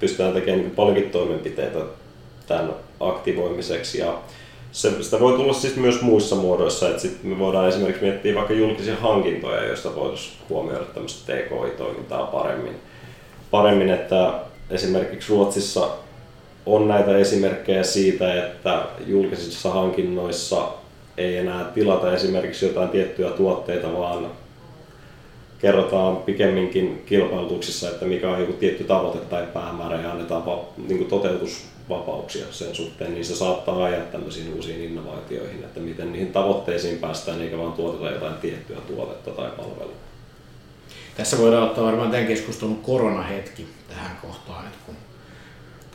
pystytään 0.00 0.32
tekemään 0.32 0.60
niin 0.60 0.70
paljonkin 0.70 1.10
toimenpiteitä 1.10 1.78
tämän 2.46 2.74
aktivoimiseksi. 3.00 3.98
Ja 3.98 4.18
se, 4.72 5.02
sitä 5.02 5.20
voi 5.20 5.32
tulla 5.32 5.52
siis 5.52 5.76
myös 5.76 6.02
muissa 6.02 6.36
muodoissa, 6.36 6.88
että 6.88 7.02
sit 7.02 7.22
me 7.22 7.38
voidaan 7.38 7.68
esimerkiksi 7.68 8.02
miettiä 8.02 8.34
vaikka 8.34 8.54
julkisia 8.54 8.96
hankintoja, 8.96 9.64
joista 9.64 9.94
voitaisiin 9.94 10.36
huomioida 10.48 10.84
tämmöistä 10.84 11.32
TKI-toimintaa 11.32 12.26
paremmin. 12.26 12.74
Paremmin, 13.50 13.90
että 13.90 14.32
esimerkiksi 14.70 15.32
Ruotsissa 15.32 15.88
on 16.66 16.88
näitä 16.88 17.16
esimerkkejä 17.16 17.82
siitä, 17.82 18.44
että 18.44 18.82
julkisissa 19.06 19.70
hankinnoissa 19.70 20.68
ei 21.16 21.36
enää 21.36 21.64
tilata 21.64 22.14
esimerkiksi 22.14 22.66
jotain 22.66 22.88
tiettyjä 22.88 23.30
tuotteita, 23.30 23.98
vaan 23.98 24.30
kerrotaan 25.58 26.16
pikemminkin 26.16 27.02
kilpailutuksissa, 27.06 27.88
että 27.88 28.04
mikä 28.04 28.30
on 28.30 28.40
joku 28.40 28.52
tietty 28.52 28.84
tavoite 28.84 29.18
tai 29.18 29.46
päämäärä 29.54 30.00
ja 30.00 30.10
annetaan 30.10 30.46
va, 30.46 30.64
niin 30.88 30.98
kuin 30.98 31.10
toteutusvapauksia 31.10 32.46
sen 32.50 32.74
suhteen, 32.74 33.14
niin 33.14 33.24
se 33.24 33.36
saattaa 33.36 33.84
ajaa 33.84 34.04
tämmöisiin 34.04 34.54
uusiin 34.54 34.84
innovaatioihin, 34.84 35.64
että 35.64 35.80
miten 35.80 36.12
niihin 36.12 36.32
tavoitteisiin 36.32 36.98
päästään 36.98 37.40
eikä 37.40 37.58
vaan 37.58 37.72
tuoteta 37.72 38.10
jotain 38.10 38.34
tiettyä 38.34 38.76
tuotetta 38.80 39.30
tai 39.30 39.50
palvelua. 39.56 39.94
Tässä 41.16 41.38
voidaan 41.38 41.62
ottaa 41.62 41.84
varmaan 41.84 42.10
tämän 42.10 42.26
keskustelun 42.26 42.82
koronahetki 42.82 43.66
tähän 43.88 44.18
kohtaan, 44.22 44.66
että 44.66 44.78
kun 44.86 44.94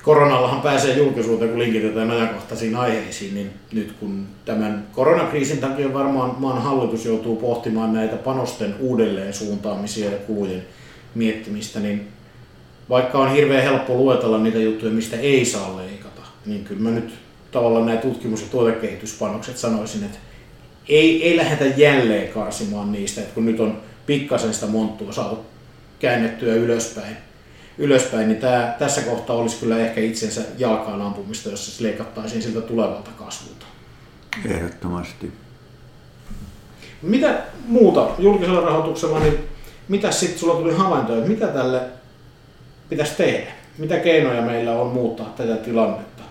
koronallahan 0.03 0.61
pääsee 0.61 0.97
julkisuuteen, 0.97 1.49
kun 1.49 1.59
linkitetään 1.59 2.11
ajankohtaisiin 2.11 2.75
aiheisiin, 2.75 3.35
niin 3.35 3.51
nyt 3.71 3.91
kun 3.99 4.27
tämän 4.45 4.87
koronakriisin 4.91 5.57
takia 5.57 5.93
varmaan 5.93 6.35
maan 6.37 6.61
hallitus 6.61 7.05
joutuu 7.05 7.35
pohtimaan 7.35 7.93
näitä 7.93 8.15
panosten 8.15 8.75
uudelleen 8.79 9.33
suuntaamisia 9.33 10.11
ja 10.11 10.17
kulujen 10.17 10.65
miettimistä, 11.15 11.79
niin 11.79 12.07
vaikka 12.89 13.17
on 13.17 13.31
hirveän 13.31 13.63
helppo 13.63 13.93
luetella 13.93 14.37
niitä 14.37 14.57
juttuja, 14.57 14.91
mistä 14.91 15.17
ei 15.17 15.45
saa 15.45 15.77
leikata, 15.77 16.21
niin 16.45 16.63
kyllä 16.63 16.81
mä 16.81 16.89
nyt 16.89 17.13
tavallaan 17.51 17.85
nämä 17.85 17.97
tutkimus- 17.97 18.41
ja 18.41 18.47
tuotekehityspanokset 18.51 19.57
sanoisin, 19.57 20.03
että 20.03 20.17
ei, 20.89 21.23
ei 21.23 21.37
lähdetä 21.37 21.65
jälleen 21.65 22.33
karsimaan 22.33 22.91
niistä, 22.91 23.21
että 23.21 23.33
kun 23.33 23.45
nyt 23.45 23.59
on 23.59 23.81
pikkasen 24.05 24.53
sitä 24.53 24.67
monttua 24.67 25.11
saatu 25.11 25.39
käännettyä 25.99 26.55
ylöspäin, 26.55 27.17
ylöspäin, 27.77 28.27
niin 28.27 28.41
tämä, 28.41 28.75
tässä 28.79 29.01
kohtaa 29.01 29.35
olisi 29.35 29.59
kyllä 29.59 29.77
ehkä 29.77 30.01
itsensä 30.01 30.41
jalkaan 30.57 31.01
ampumista, 31.01 31.49
jos 31.49 31.77
se 31.77 31.83
leikattaisiin 31.83 32.43
siltä 32.43 32.61
tulevalta 32.61 33.11
kasvulta. 33.11 33.65
Ehdottomasti. 34.45 35.31
Mitä 37.01 37.41
muuta 37.67 38.07
julkisella 38.19 38.61
rahoituksella, 38.61 39.19
niin 39.19 39.39
mitä 39.87 40.11
sitten 40.11 40.39
sulla 40.39 40.55
tuli 40.55 40.73
havaintoja, 40.73 41.17
että 41.17 41.29
mitä 41.29 41.47
tälle 41.47 41.81
pitäisi 42.89 43.15
tehdä? 43.15 43.51
Mitä 43.77 43.99
keinoja 43.99 44.41
meillä 44.41 44.71
on 44.71 44.87
muuttaa 44.87 45.33
tätä 45.37 45.55
tilannetta? 45.55 46.23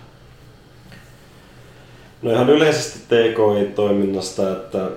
No 2.21 2.31
ihan 2.31 2.49
yleisesti 2.49 2.99
TKI-toiminnasta, 2.99 4.51
että 4.51 4.89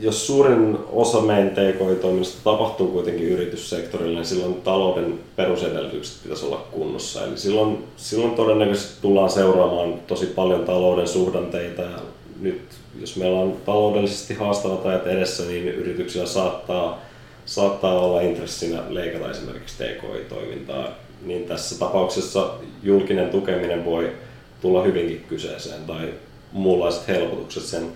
jos 0.00 0.26
suurin 0.26 0.78
osa 0.92 1.20
meidän 1.20 1.50
TKI-toiminnasta 1.50 2.40
tapahtuu 2.44 2.88
kuitenkin 2.88 3.28
yrityssektorilla, 3.28 4.14
niin 4.14 4.26
silloin 4.26 4.54
talouden 4.54 5.20
perusedellytykset 5.36 6.22
pitäisi 6.22 6.46
olla 6.46 6.64
kunnossa. 6.70 7.24
Eli 7.24 7.38
silloin, 7.38 7.84
silloin 7.96 8.34
todennäköisesti 8.34 9.02
tullaan 9.02 9.30
seuraamaan 9.30 9.94
tosi 10.06 10.26
paljon 10.26 10.64
talouden 10.64 11.08
suhdanteita 11.08 11.82
ja 11.82 11.98
nyt 12.40 12.62
jos 13.00 13.16
meillä 13.16 13.38
on 13.38 13.56
taloudellisesti 13.66 14.34
haastavat 14.34 14.86
ajat 14.86 15.06
edessä, 15.06 15.42
niin 15.42 15.68
yrityksillä 15.68 16.26
saattaa, 16.26 17.00
saattaa 17.46 18.00
olla 18.00 18.20
intressinä 18.20 18.82
leikata 18.88 19.30
esimerkiksi 19.30 19.84
TKI-toimintaa. 19.84 20.88
Niin 21.22 21.44
tässä 21.44 21.78
tapauksessa 21.78 22.54
julkinen 22.82 23.30
tukeminen 23.30 23.84
voi 23.84 24.12
tulla 24.60 24.82
hyvinkin 24.82 25.24
kyseeseen 25.28 25.82
tai 25.86 26.14
muunlaiset 26.52 27.08
helpotukset 27.08 27.62
sen 27.62 27.92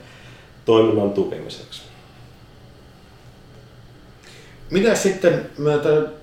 toiminnan 0.65 1.11
tukemiseksi. 1.11 1.86
Mitä 4.71 4.95
sitten, 4.95 5.47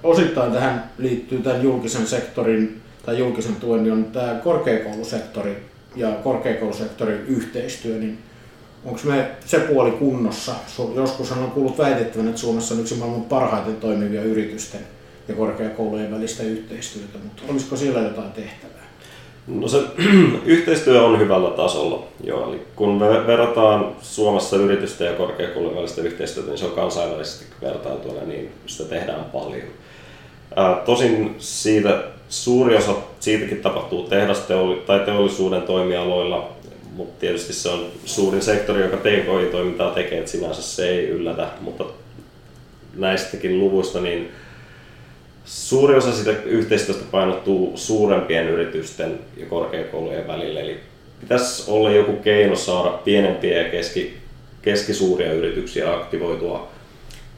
osittain 0.04 0.52
tähän 0.52 0.92
liittyy 0.98 1.42
tämän 1.42 1.64
julkisen 1.64 2.08
sektorin 2.08 2.82
tai 3.06 3.18
julkisen 3.18 3.56
tuen, 3.56 3.84
niin 3.84 3.94
on 3.94 4.06
tämä 4.06 4.40
korkeakoulusektori 4.44 5.66
ja 5.96 6.12
korkeakoulusektorin 6.12 7.26
yhteistyö, 7.28 7.98
niin 7.98 8.18
onko 8.86 9.00
me 9.04 9.32
se 9.46 9.60
puoli 9.60 9.92
kunnossa? 9.92 10.56
Joskus 10.96 11.32
on 11.32 11.52
kuullut 11.52 11.78
väitettävän, 11.78 12.28
että 12.28 12.42
Suomessa 12.42 12.74
on 12.74 12.82
yksi 12.82 12.96
maailman 12.96 13.24
parhaiten 13.24 13.76
toimivia 13.76 14.24
yritysten 14.24 14.82
ja 15.28 15.36
korkeakoulujen 15.36 16.12
välistä 16.12 16.44
yhteistyötä, 16.44 17.18
mutta 17.24 17.44
olisiko 17.50 17.76
siellä 17.76 18.00
jotain 18.00 18.32
tehtävää? 18.32 18.83
No 19.48 19.68
se 19.68 19.78
yhteistyö 20.46 21.02
on 21.02 21.20
hyvällä 21.20 21.50
tasolla, 21.50 22.04
joo. 22.24 22.50
Eli 22.50 22.62
kun 22.76 22.90
me 22.90 23.28
verrataan 23.28 23.96
Suomessa 24.02 24.56
yritysten 24.56 25.08
ja 25.08 25.14
korkeakoulujen 25.14 25.78
välistä 25.78 26.02
yhteistyötä, 26.02 26.50
niin 26.50 26.58
se 26.58 26.66
on 26.66 26.72
kansainvälisesti 26.72 27.46
vertailtuna, 27.62 28.22
niin 28.26 28.52
sitä 28.66 28.90
tehdään 28.90 29.26
paljon. 29.26 29.68
Ää, 30.56 30.76
tosin 30.86 31.36
siitä 31.38 32.04
suuri 32.30 32.76
osa 32.76 32.96
siitäkin 33.20 33.62
tapahtuu 33.62 34.08
tehdasteolli- 34.10 34.82
tai 34.86 35.00
teollisuuden 35.00 35.62
toimialoilla, 35.62 36.50
mutta 36.96 37.20
tietysti 37.20 37.54
se 37.54 37.70
on 37.70 37.86
suurin 38.06 38.42
sektori, 38.42 38.82
joka 38.82 38.98
TKI-toimintaa 38.98 39.92
tekee, 39.92 40.20
että 40.20 40.32
sinänsä 40.32 40.62
se 40.62 40.90
ei 40.90 41.08
yllätä, 41.08 41.48
mutta 41.62 41.84
näistäkin 42.96 43.60
luvuista 43.60 44.02
niin 44.02 44.32
Suuri 45.46 45.96
osa 45.96 46.14
sitä 46.14 46.32
yhteistyöstä 46.46 47.04
painottuu 47.12 47.72
suurempien 47.76 48.48
yritysten 48.48 49.20
ja 49.38 49.46
korkeakoulujen 49.46 50.28
välillä, 50.28 50.60
eli 50.60 50.80
pitäisi 51.22 51.72
olla 51.72 51.92
joku 51.92 52.14
keino 52.14 52.56
saada 52.56 52.90
pienempiä 52.90 53.62
ja 53.62 53.70
keski, 53.70 54.18
keskisuuria 54.62 55.34
yrityksiä 55.34 55.94
aktivoitua 55.94 56.72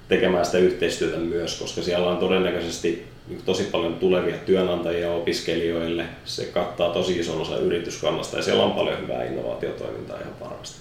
tekemään 0.08 0.46
sitä 0.46 0.58
yhteistyötä 0.58 1.18
myös, 1.18 1.60
koska 1.60 1.82
siellä 1.82 2.08
on 2.08 2.18
todennäköisesti 2.18 3.06
tosi 3.46 3.64
paljon 3.64 3.96
tulevia 3.96 4.38
työnantajia 4.38 5.12
opiskelijoille. 5.12 6.06
Se 6.26 6.46
kattaa 6.46 6.90
tosi 6.90 7.20
ison 7.20 7.42
osan 7.42 7.62
yrityskannasta 7.62 8.38
ja 8.38 8.44
siellä 8.44 8.64
on 8.64 8.72
paljon 8.72 9.02
hyvää 9.02 9.24
innovaatiotoimintaa 9.24 10.20
ihan 10.20 10.40
varmasti. 10.40 10.78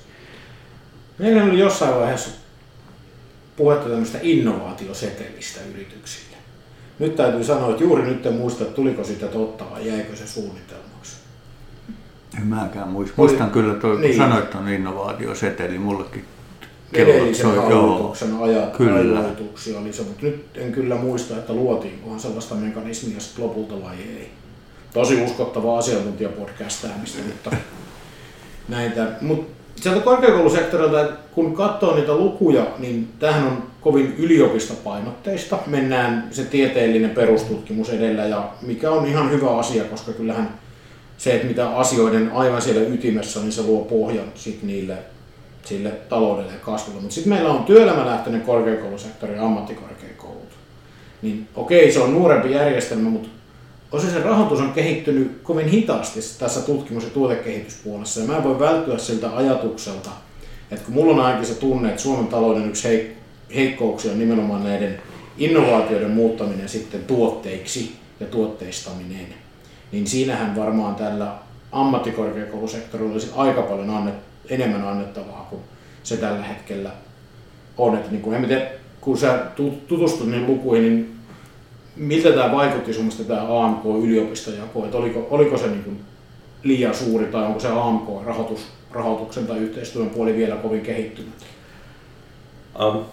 Meillä 1.18 1.44
oli 1.44 1.58
jossain 1.58 1.94
vaiheessa 1.94 2.30
puhetta 3.56 3.88
tämmöistä 3.88 4.18
innovaatiosetelistä 4.22 5.60
yrityksille. 5.74 6.33
Nyt 6.98 7.16
täytyy 7.16 7.44
sanoa, 7.44 7.70
että 7.70 7.82
juuri 7.82 8.02
nyt 8.02 8.26
en 8.26 8.34
muista, 8.34 8.62
että 8.62 8.74
tuliko 8.74 9.04
sitä 9.04 9.26
totta 9.26 9.64
vai 9.70 9.88
jäikö 9.88 10.16
se 10.16 10.26
suunnitelmaksi. 10.26 11.16
En 12.38 12.46
mäkään 12.46 12.88
muista. 12.88 13.14
Muistan 13.16 13.50
kyllä, 13.50 13.74
tuo, 13.74 13.94
niin. 13.94 14.10
kun 14.10 14.16
sanoit 14.16 14.50
tuon 14.50 14.68
innovaatioseteli, 14.68 15.78
mullekin 15.78 16.24
edellisen 16.92 17.46
hallituksen 17.46 18.36
ajat, 18.36 18.76
ajoituksia 19.18 19.78
oli 19.78 19.92
se, 19.92 20.02
mutta 20.02 20.26
nyt 20.26 20.46
en 20.54 20.72
kyllä 20.72 20.94
muista, 20.94 21.36
että 21.36 21.52
luotiinkohan 21.52 22.20
sellaista 22.20 22.54
mekanismia 22.54 23.20
sitten 23.20 23.44
lopulta 23.44 23.82
vai 23.82 23.96
ei. 23.96 24.30
Tosi 24.92 25.22
uskottava 25.22 25.78
asiantuntijapodcastäämistä, 25.78 27.18
mutta 27.26 27.56
näitä. 28.68 29.12
Mut 29.20 29.50
sieltä 29.84 30.00
korkeakoulusektorilta, 30.00 31.04
kun 31.32 31.54
katsoo 31.54 31.94
niitä 31.94 32.14
lukuja, 32.14 32.66
niin 32.78 33.08
tähän 33.18 33.46
on 33.46 33.62
kovin 33.80 34.14
yliopistopainotteista. 34.18 35.58
Mennään 35.66 36.28
se 36.30 36.44
tieteellinen 36.44 37.10
perustutkimus 37.10 37.90
edellä, 37.90 38.24
ja 38.26 38.50
mikä 38.62 38.90
on 38.90 39.06
ihan 39.06 39.30
hyvä 39.30 39.58
asia, 39.58 39.84
koska 39.84 40.12
kyllähän 40.12 40.58
se, 41.18 41.34
että 41.34 41.46
mitä 41.46 41.68
asioiden 41.68 42.30
aivan 42.34 42.62
siellä 42.62 42.82
ytimessä, 42.82 43.40
niin 43.40 43.52
se 43.52 43.62
luo 43.62 43.84
pohjan 43.84 44.26
sit 44.34 44.62
niille 44.62 44.96
sille 45.64 45.90
taloudelle 45.90 46.52
ja 46.52 46.58
kasvulle. 46.58 47.00
Mutta 47.00 47.14
sitten 47.14 47.32
meillä 47.32 47.50
on 47.50 47.64
työelämälähtöinen 47.64 48.42
korkeakoulusektori 48.42 49.34
ja 49.34 49.44
ammattikorkeakoulut. 49.44 50.48
Niin 51.22 51.48
okei, 51.54 51.92
se 51.92 52.00
on 52.00 52.12
nuorempi 52.14 52.52
järjestelmä, 52.52 53.08
mutta 53.08 53.28
osa 53.92 54.10
sen 54.10 54.22
rahoitus 54.22 54.60
on 54.60 54.72
kehittynyt 54.72 55.40
kovin 55.42 55.68
hitaasti 55.68 56.20
tässä 56.38 56.60
tutkimus- 56.60 57.04
ja 57.04 57.10
tuotekehityspuolessa. 57.10 58.20
Ja 58.20 58.26
mä 58.26 58.44
voi 58.44 58.58
välttyä 58.58 58.98
siltä 58.98 59.36
ajatukselta, 59.36 60.10
että 60.70 60.84
kun 60.84 60.94
mulla 60.94 61.12
on 61.12 61.20
ainakin 61.20 61.46
se 61.46 61.54
tunne, 61.54 61.88
että 61.88 62.02
Suomen 62.02 62.26
talouden 62.26 62.68
yksi 62.68 62.88
heik- 62.88 63.14
heikkouksia 63.54 64.12
on 64.12 64.18
nimenomaan 64.18 64.64
näiden 64.64 65.00
innovaatioiden 65.38 66.10
muuttaminen 66.10 66.68
sitten 66.68 67.04
tuotteiksi 67.04 67.96
ja 68.20 68.26
tuotteistaminen, 68.26 69.26
niin 69.92 70.06
siinähän 70.06 70.56
varmaan 70.56 70.94
tällä 70.94 71.34
ammattikorkeakoulusektorilla 71.72 73.12
olisi 73.12 73.30
aika 73.36 73.62
paljon 73.62 73.90
annet, 73.90 74.14
enemmän 74.48 74.88
annettavaa 74.88 75.46
kuin 75.50 75.62
se 76.02 76.16
tällä 76.16 76.44
hetkellä 76.44 76.90
on. 77.78 77.94
Että 77.94 78.10
niin 78.10 78.22
kuin, 78.22 78.36
en 78.36 78.48
tiedä, 78.48 78.66
kun 79.00 79.18
sä 79.18 79.38
tutustut 79.88 80.30
niihin 80.30 80.46
lukuihin, 80.46 80.84
niin 80.84 81.13
miltä 81.96 82.32
tämä 82.32 82.52
vaikutti 82.52 82.92
sun 82.92 83.08
tämä 83.28 83.64
AMK-yliopistojako, 83.64 84.84
että 84.84 84.96
oliko, 84.96 85.26
oliko 85.30 85.58
se 85.58 85.66
niin 85.66 85.84
kuin 85.84 86.00
liian 86.62 86.94
suuri 86.94 87.26
tai 87.26 87.44
onko 87.44 87.60
se 87.60 87.68
AMK-rahoitus, 87.68 88.60
rahoituksen 88.90 89.46
tai 89.46 89.58
yhteistyön 89.58 90.10
puoli 90.10 90.36
vielä 90.36 90.56
kovin 90.56 90.80
kehittynyt? 90.80 91.34
Um, 92.84 93.04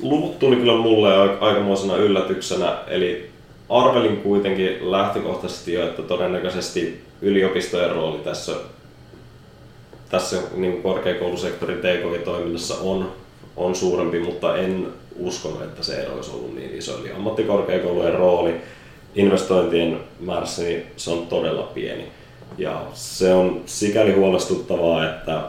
luvut 0.00 0.38
tuli 0.38 0.56
kyllä 0.56 0.76
mulle 0.76 1.38
aikamoisena 1.40 1.96
yllätyksenä, 1.96 2.78
eli 2.86 3.30
arvelin 3.68 4.16
kuitenkin 4.16 4.90
lähtökohtaisesti 4.90 5.72
jo, 5.72 5.86
että 5.86 6.02
todennäköisesti 6.02 7.04
yliopistojen 7.22 7.90
rooli 7.90 8.18
tässä, 8.18 8.52
tässä 10.10 10.36
niin 10.56 10.82
korkeakoulusektorin 10.82 11.78
TKI-toiminnassa 11.78 12.74
on, 12.82 13.12
on 13.56 13.74
suurempi, 13.74 14.18
mutta 14.18 14.56
en 14.56 14.86
uskonut, 15.16 15.62
että 15.62 15.82
se 15.82 16.02
ero 16.02 16.14
olisi 16.14 16.30
ollut 16.30 16.54
niin 16.54 16.74
iso. 16.74 16.98
Eli 16.98 17.12
ammattikorkeakoulujen 17.12 18.14
rooli 18.14 18.54
investointien 19.14 20.00
määrässä, 20.20 20.62
niin 20.62 20.86
se 20.96 21.10
on 21.10 21.26
todella 21.26 21.62
pieni. 21.62 22.04
Ja 22.58 22.82
se 22.94 23.32
on 23.32 23.62
sikäli 23.66 24.12
huolestuttavaa, 24.12 25.10
että 25.10 25.42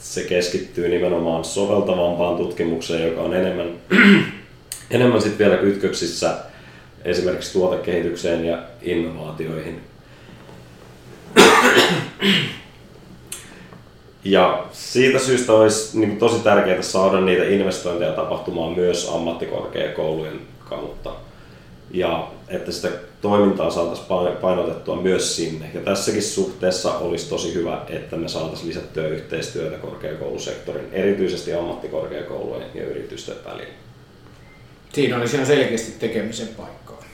se 0.00 0.24
keskittyy 0.24 0.88
nimenomaan 0.88 1.44
soveltavampaan 1.44 2.36
tutkimukseen, 2.36 3.08
joka 3.08 3.20
on 3.20 3.34
enemmän, 3.34 3.72
enemmän 4.90 5.22
sit 5.22 5.38
vielä 5.38 5.56
kytköksissä 5.56 6.34
esimerkiksi 7.04 7.52
tuotekehitykseen 7.52 8.44
ja 8.44 8.62
innovaatioihin. 8.82 9.80
Ja 14.24 14.66
siitä 14.72 15.18
syystä 15.18 15.52
olisi 15.52 15.98
niin 15.98 16.18
tosi 16.18 16.38
tärkeää 16.38 16.82
saada 16.82 17.20
niitä 17.20 17.44
investointeja 17.44 18.12
tapahtumaan 18.12 18.72
myös 18.72 19.10
ammattikorkeakoulujen 19.14 20.40
kautta. 20.68 21.12
Ja 21.90 22.28
että 22.48 22.72
sitä 22.72 22.88
toimintaa 23.20 23.70
saataisiin 23.70 24.36
painotettua 24.40 25.02
myös 25.02 25.36
sinne. 25.36 25.70
Ja 25.74 25.80
tässäkin 25.80 26.22
suhteessa 26.22 26.98
olisi 26.98 27.28
tosi 27.28 27.54
hyvä, 27.54 27.82
että 27.88 28.16
me 28.16 28.28
saataisiin 28.28 28.68
lisättyä 28.68 29.08
yhteistyötä 29.08 29.76
korkeakoulusektorin, 29.76 30.88
erityisesti 30.92 31.54
ammattikorkeakoulujen 31.54 32.68
ja 32.74 32.84
yritysten 32.84 33.36
välillä. 33.44 33.74
Siinä 34.92 35.16
olisi 35.16 35.36
ihan 35.36 35.46
selkeästi 35.46 35.92
tekemisen 35.98 36.48
paikkaa. 36.48 37.04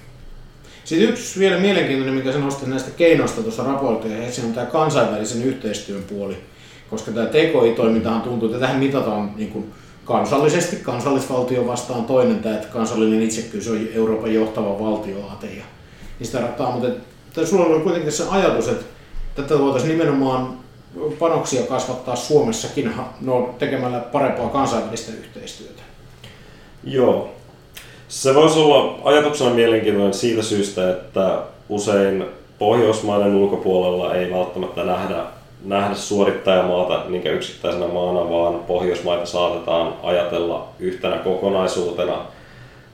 Sitten 0.85 1.09
yksi 1.09 1.41
vielä 1.41 1.59
mielenkiintoinen, 1.59 2.15
mikä 2.15 2.33
sä 2.33 2.39
nostit 2.39 2.69
näistä 2.69 2.91
keinoista 2.91 3.43
tuossa 3.43 3.63
raportissa, 3.63 4.43
on 4.43 4.53
tämä 4.53 4.67
kansainvälisen 4.67 5.43
yhteistyön 5.43 6.03
puoli 6.03 6.37
koska 6.91 7.11
tämä 7.11 7.27
TKI-toimintahan 7.27 8.23
tuntuu, 8.23 8.49
että 8.49 8.61
tähän 8.61 8.79
mitataan 8.79 9.31
niin 9.37 9.51
kuin 9.51 9.73
kansallisesti, 10.05 10.77
kansallisvaltio 10.77 11.67
vastaan 11.67 12.05
toinen 12.05 12.39
tämä, 12.39 12.55
että 12.55 12.69
kansallinen 12.69 13.23
itsekkyys 13.23 13.69
on 13.69 13.89
Euroopan 13.95 14.35
johtava 14.35 14.79
valtioaate 14.79 15.47
ja 15.47 15.65
niistä 16.19 16.41
rattaa, 16.41 16.71
mutta 16.71 16.89
että 16.89 17.47
sulla 17.47 17.67
on 17.67 17.83
kuitenkin 17.83 18.13
se 18.13 18.25
ajatus, 18.31 18.69
että 18.69 18.85
tätä 19.35 19.59
voitaisiin 19.59 19.99
nimenomaan 19.99 20.59
panoksia 21.19 21.67
kasvattaa 21.67 22.17
Suomessakin 22.17 22.93
no, 23.21 23.55
tekemällä 23.59 23.99
parempaa 23.99 24.49
kansainvälistä 24.49 25.13
yhteistyötä. 25.13 25.83
Joo. 26.85 27.31
Se 28.09 28.35
voisi 28.35 28.59
olla 28.59 28.99
ajatuksena 29.05 29.51
mielenkiintoinen 29.51 30.15
siitä 30.15 30.43
syystä, 30.43 30.91
että 30.91 31.43
usein 31.69 32.25
Pohjoismaiden 32.59 33.35
ulkopuolella 33.35 34.15
ei 34.15 34.31
välttämättä 34.31 34.85
nähdä 34.85 35.25
nähdä 35.65 35.95
suorittajamaata 35.95 37.05
niin 37.09 37.27
yksittäisenä 37.27 37.89
maana, 37.89 38.31
vaan 38.31 38.55
Pohjoismaita 38.55 39.27
saatetaan 39.27 39.95
ajatella 40.03 40.69
yhtenä 40.79 41.17
kokonaisuutena. 41.17 42.27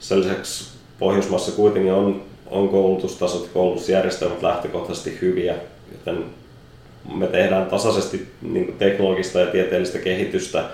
Sen 0.00 0.20
lisäksi 0.20 0.70
Pohjoismaissa 0.98 1.52
kuitenkin 1.52 1.92
on, 1.92 2.22
on 2.46 2.68
koulutustasot 2.68 3.42
ja 3.42 3.48
koulutusjärjestelmät 3.54 4.42
lähtökohtaisesti 4.42 5.18
hyviä, 5.20 5.54
joten 5.92 6.24
me 7.14 7.26
tehdään 7.26 7.66
tasaisesti 7.66 8.28
niin 8.42 8.74
teknologista 8.78 9.40
ja 9.40 9.46
tieteellistä 9.46 9.98
kehitystä, 9.98 10.64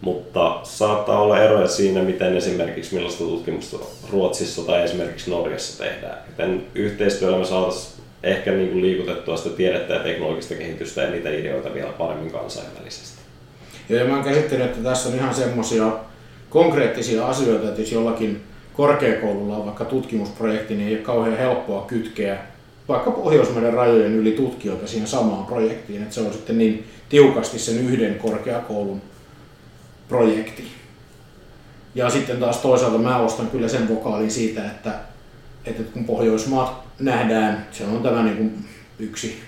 mutta 0.00 0.60
saattaa 0.62 1.22
olla 1.22 1.40
eroja 1.40 1.68
siinä, 1.68 2.02
miten 2.02 2.36
esimerkiksi 2.36 2.94
millaista 2.94 3.24
tutkimusta 3.24 3.78
Ruotsissa 4.12 4.62
tai 4.62 4.82
esimerkiksi 4.82 5.30
Norjassa 5.30 5.84
tehdään. 5.84 6.18
Joten 6.28 6.62
yhteistyöllä 6.74 7.38
me 7.38 7.44
saataisiin 7.44 8.04
ehkä 8.22 8.50
niin 8.50 8.68
kuin 8.68 8.82
liikutettua 8.82 9.36
sitä 9.36 9.56
tiedettä 9.56 9.94
ja 9.94 10.00
teknologista 10.00 10.54
kehitystä 10.54 11.02
ja 11.02 11.10
niitä 11.10 11.30
ideoita 11.30 11.74
vielä 11.74 11.92
paremmin 11.92 12.30
kansainvälisesti. 12.30 13.18
Ja 13.88 14.04
mä 14.04 14.22
käsittelen, 14.22 14.66
että 14.66 14.82
tässä 14.82 15.08
on 15.08 15.14
ihan 15.14 15.34
semmoisia 15.34 15.92
konkreettisia 16.50 17.26
asioita, 17.26 17.68
että 17.68 17.80
jos 17.80 17.92
jollakin 17.92 18.40
korkeakoululla 18.72 19.56
on 19.56 19.64
vaikka 19.64 19.84
tutkimusprojekti, 19.84 20.74
niin 20.74 20.88
ei 20.88 20.94
ole 20.94 21.02
kauhean 21.02 21.36
helppoa 21.36 21.84
kytkeä 21.86 22.38
vaikka 22.88 23.10
Pohjoismaiden 23.10 23.72
rajojen 23.72 24.14
yli 24.14 24.32
tutkijoita 24.32 24.86
siihen 24.86 25.08
samaan 25.08 25.46
projektiin, 25.46 26.02
että 26.02 26.14
se 26.14 26.20
on 26.20 26.32
sitten 26.32 26.58
niin 26.58 26.86
tiukasti 27.08 27.58
sen 27.58 27.78
yhden 27.78 28.14
korkeakoulun 28.14 29.02
projekti. 30.08 30.64
Ja 31.94 32.10
sitten 32.10 32.40
taas 32.40 32.56
toisaalta 32.56 32.98
mä 32.98 33.18
ostan 33.18 33.50
kyllä 33.50 33.68
sen 33.68 33.88
vokaalin 33.88 34.30
siitä, 34.30 34.64
että, 34.64 34.94
että 35.64 35.82
kun 35.82 36.04
Pohjoismaat 36.04 36.87
nähdään, 37.00 37.66
se 37.72 37.84
on 37.84 38.02
tämä 38.02 38.22
niin 38.22 38.36
kuin 38.36 38.64
yksi 38.98 39.38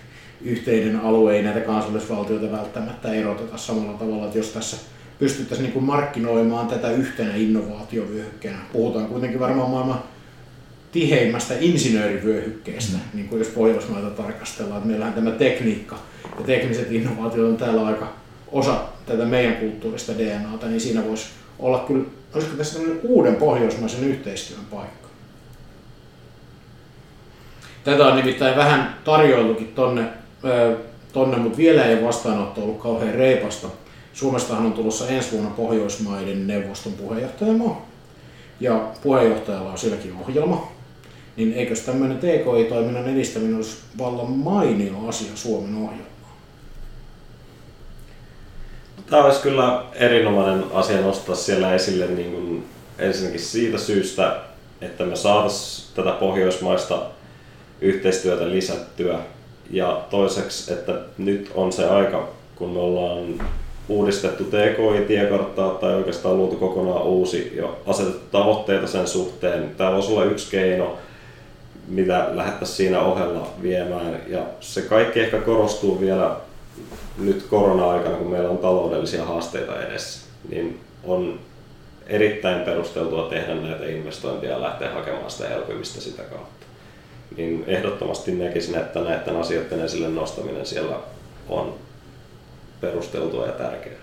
yhteinen 0.41 1.01
alue, 1.01 1.37
ei 1.37 1.43
näitä 1.43 1.61
kansallisvaltioita 1.61 2.53
välttämättä 2.53 3.13
eroteta 3.13 3.59
samalla 3.59 3.99
tavalla, 3.99 4.25
että 4.25 4.39
jos 4.39 4.49
tässä 4.49 4.77
pystyttäisiin 5.19 5.65
niin 5.65 5.73
kuin 5.73 5.85
markkinoimaan 5.85 6.67
tätä 6.67 6.91
yhtenä 6.91 7.35
innovaatiovyöhykkeenä. 7.35 8.59
Puhutaan 8.73 9.07
kuitenkin 9.07 9.41
varmaan 9.41 9.71
maailman 9.71 10.03
tiheimmästä 10.93 11.55
insinöörivyöhykkeestä, 11.61 12.97
mm. 12.97 13.03
niin 13.17 13.29
kuin 13.29 13.39
jos 13.39 13.49
Pohjoismaita 13.49 14.11
tarkastellaan. 14.11 14.79
Että 14.79 14.89
meillähän 14.89 15.15
tämä 15.15 15.31
tekniikka 15.31 15.99
ja 16.39 16.45
tekniset 16.45 16.93
innovaatiot 16.93 17.49
on 17.49 17.57
täällä 17.57 17.87
aika 17.87 18.13
osa 18.53 18.85
tätä 19.07 19.25
meidän 19.25 19.57
kulttuurista 19.57 20.13
DNAta, 20.19 20.67
niin 20.67 20.81
siinä 20.81 21.05
voisi 21.05 21.27
olla 21.59 21.79
kyllä, 21.79 22.05
olisiko 22.35 22.57
tässä 22.57 22.79
uuden 23.03 23.37
pohjoismaisen 23.37 24.05
yhteistyön 24.05 24.65
paikka. 24.71 25.10
Tätä 27.85 28.07
on 28.07 28.17
nimittäin 28.17 28.57
vähän 28.57 28.97
tarjoiltukin 29.05 29.73
tonne, 29.75 30.03
tonne 31.13 31.37
mutta 31.37 31.59
vielä 31.59 31.85
ei 31.85 32.05
vastaanotto 32.05 32.63
ollut 32.63 32.79
kauhean 32.79 33.15
reipasta. 33.15 33.69
Suomestahan 34.13 34.67
on 34.67 34.73
tulossa 34.73 35.09
ensi 35.09 35.33
vuonna 35.33 35.51
Pohjoismaiden 35.51 36.47
neuvoston 36.47 36.93
puheenjohtajamaa. 36.93 37.87
Ja 38.61 38.81
puheenjohtajalla 39.03 39.71
on 39.71 39.79
silläkin 39.79 40.17
ohjelma. 40.23 40.73
Niin 41.37 41.53
eikös 41.53 41.81
tämmöinen 41.81 42.19
TKI-toiminnan 42.19 43.09
edistäminen 43.09 43.57
olisi 43.57 43.77
vallan 43.99 44.31
mainio 44.31 45.09
asia 45.09 45.31
Suomen 45.35 45.75
ohjelma? 45.75 46.11
Tämä 49.11 49.25
olisi 49.25 49.41
kyllä 49.41 49.85
erinomainen 49.95 50.65
asia 50.75 51.01
nostaa 51.01 51.35
siellä 51.35 51.75
esille 51.75 52.07
niin 52.07 52.33
kuin 52.33 52.67
ensinnäkin 52.99 53.41
siitä 53.41 53.79
syystä, 53.79 54.37
että 54.81 55.05
me 55.05 55.17
saataisiin 55.17 55.89
tätä 55.95 56.11
pohjoismaista 56.11 57.03
yhteistyötä 57.81 58.51
lisättyä. 58.51 59.19
Ja 59.71 60.03
toiseksi, 60.11 60.73
että 60.73 60.93
nyt 61.19 61.51
on 61.55 61.73
se 61.73 61.89
aika, 61.89 62.29
kun 62.57 62.71
me 62.71 62.79
ollaan 62.79 63.47
uudistettu 63.89 64.45
TKI-tiekarttaa 64.45 65.71
tai 65.71 65.95
oikeastaan 65.95 66.37
luotu 66.37 66.57
kokonaan 66.57 67.03
uusi 67.03 67.53
ja 67.57 67.69
asetettu 67.87 68.21
tavoitteita 68.31 68.87
sen 68.87 69.07
suhteen. 69.07 69.71
Tämä 69.77 69.93
voisi 69.93 70.13
olla 70.13 70.25
yksi 70.25 70.51
keino, 70.51 70.99
mitä 71.89 72.27
lähdettäisiin 72.33 72.77
siinä 72.77 73.01
ohella 73.01 73.47
viemään. 73.63 74.21
Ja 74.27 74.43
se 74.61 74.83
kaikki 74.83 75.21
ehkä 75.21 75.39
korostuu 75.39 76.01
vielä 76.01 76.37
nyt 77.19 77.43
korona-aikana, 77.43 78.17
kun 78.17 78.31
meillä 78.31 78.51
on 78.51 78.59
taloudellisia 78.59 79.25
haasteita 79.25 79.87
edessä, 79.87 80.21
niin 80.49 80.81
on 81.05 81.41
erittäin 82.07 82.61
perusteltua 82.61 83.29
tehdä 83.29 83.55
näitä 83.55 83.87
investointeja 83.87 84.53
ja 84.53 84.61
lähteä 84.61 84.91
hakemaan 84.91 85.31
sitä 85.31 85.49
elpymistä 85.49 86.01
sitä 86.01 86.23
kautta. 86.23 86.60
Niin 87.37 87.65
ehdottomasti 87.67 88.33
näkisin, 88.33 88.75
että 88.75 89.01
näiden 89.01 89.37
asioiden 89.37 89.81
esille 89.81 90.09
nostaminen 90.09 90.67
siellä 90.67 90.97
on 91.49 91.75
perusteltua 92.81 93.47
ja 93.47 93.53
tärkeää. 93.53 94.01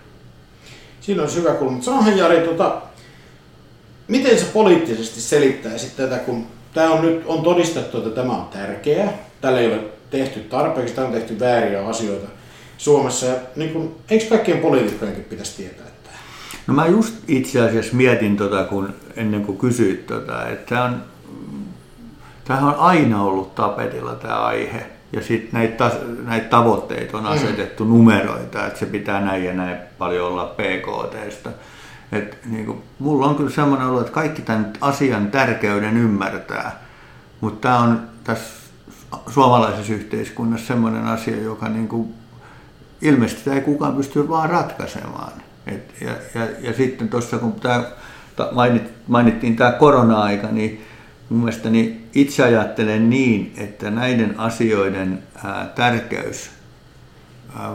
Siinä 1.02 1.24
on 1.24 1.30
syvä 1.30 1.54
kulma. 1.54 1.82
Sanohan 1.82 2.18
Jari, 2.18 2.42
tuota, 2.42 2.82
miten 4.08 4.40
sä 4.40 4.46
poliittisesti 4.54 5.22
selittäisit 5.22 5.96
tätä, 5.98 6.18
kun 6.18 6.48
tämä 6.74 6.92
on 6.92 7.02
nyt 7.02 7.24
on 7.26 7.44
todistettu, 7.44 7.98
että 7.98 8.10
tämä 8.10 8.34
on 8.34 8.48
tärkeää. 8.48 9.14
Tällä 9.42 9.60
ei 9.60 9.68
ole 9.68 9.80
tehty 10.10 10.40
tarpeeksi, 10.40 10.96
tämä 10.96 11.08
on 11.08 11.14
tehty 11.14 11.40
vääriä 11.40 11.88
asioita 11.88 12.28
Suomessa. 12.78 13.26
Ja 13.26 13.36
niin 13.56 13.74
kun, 13.74 13.96
eikö 14.10 14.26
kaikkien 14.30 14.58
poliitikkojenkin 14.58 15.24
pitäisi 15.24 15.58
tietää? 15.58 15.88
Että... 15.88 16.10
No 16.68 16.74
mä 16.74 16.88
just 16.88 17.16
itse 17.28 17.62
asiassa 17.62 17.96
mietin 17.96 18.38
tota, 18.38 18.64
kun, 18.64 18.94
ennen 19.16 19.46
kuin 19.46 19.58
kysyit, 19.58 20.08
tota, 20.08 20.48
että 20.48 20.66
tämä 20.76 20.84
on, 20.84 21.04
tämähän 22.48 22.70
on 22.70 22.80
aina 22.80 23.22
ollut 23.22 23.56
tapetilla 23.56 24.16
tämä 24.16 24.36
aihe. 24.36 24.86
Ja 25.14 25.22
sitten 25.22 25.50
näitä, 25.54 25.92
näitä 26.26 26.50
tavoitteita 26.50 27.18
on 27.18 27.24
mm. 27.24 27.30
asetettu 27.30 27.86
mm. 27.86 27.90
numeroita, 27.90 28.68
että 28.68 28.80
se 28.80 28.86
pitää 28.86 29.22
näin 29.22 29.44
ja 29.46 29.54
näin 29.54 29.78
paljon 29.98 30.28
olla 30.28 30.46
PKTstä. 30.46 31.50
Et, 32.12 32.38
niin 32.46 32.66
kuin, 32.66 32.84
mulla 33.00 33.26
on 33.26 33.36
kyllä 33.36 33.50
semmoinen 33.50 33.88
olo, 33.88 34.02
että 34.02 34.14
kaikki 34.14 34.42
tämän 34.42 34.74
asian 34.82 35.32
tärkeyden 35.32 35.98
ymmärtää, 35.98 36.80
mutta 37.42 37.68
tämä 37.68 37.80
on 37.80 38.02
tässä 38.24 38.72
suomalaisessa 39.30 39.94
yhteiskunnassa 39.94 40.68
semmoinen 40.68 41.06
asia, 41.06 41.42
joka 41.42 41.70
niin 41.70 41.88
kuin, 41.88 42.14
ilmeisesti 43.02 43.50
ei 43.50 43.62
kukaan 43.62 43.96
pysty 43.96 44.30
vaan 44.30 44.50
ratkaisemaan. 44.50 45.32
Et, 45.68 45.94
ja, 46.02 46.12
ja, 46.36 46.48
ja 46.60 46.74
sitten 46.74 47.10
tuossa 47.10 47.38
kun 47.38 47.54
tämä 47.54 47.84
mainit, 48.52 48.94
mainittiin 49.08 49.56
tämä 49.56 49.72
korona-aika, 49.72 50.48
niin 50.48 50.87
mielestäni 51.30 52.02
itse 52.16 52.44
ajattelen 52.44 53.10
niin, 53.10 53.54
että 53.58 53.92
näiden 53.92 54.40
asioiden 54.40 55.24
tärkeys 55.76 56.50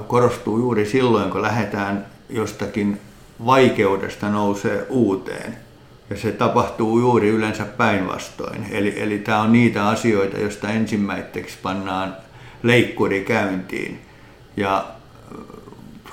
korostuu 0.07 0.59
juuri 0.59 0.87
silloin, 0.87 1.31
kun 1.31 1.43
lähdetään 1.43 2.07
jostakin 2.31 3.01
vaikeudesta 3.47 4.29
nousee 4.29 4.87
uuteen. 4.89 5.57
Ja 6.11 6.17
se 6.17 6.33
tapahtuu 6.33 6.99
juuri 6.99 7.29
yleensä 7.29 7.65
päinvastoin. 7.65 8.67
Eli, 8.71 9.03
eli 9.03 9.19
tämä 9.19 9.41
on 9.41 9.53
niitä 9.53 9.89
asioita, 9.89 10.39
joista 10.39 10.69
ensimmäiseksi 10.69 11.59
pannaan 11.63 12.17
leikkuri 12.63 13.25
käyntiin. 13.25 14.01
Ja 14.57 14.85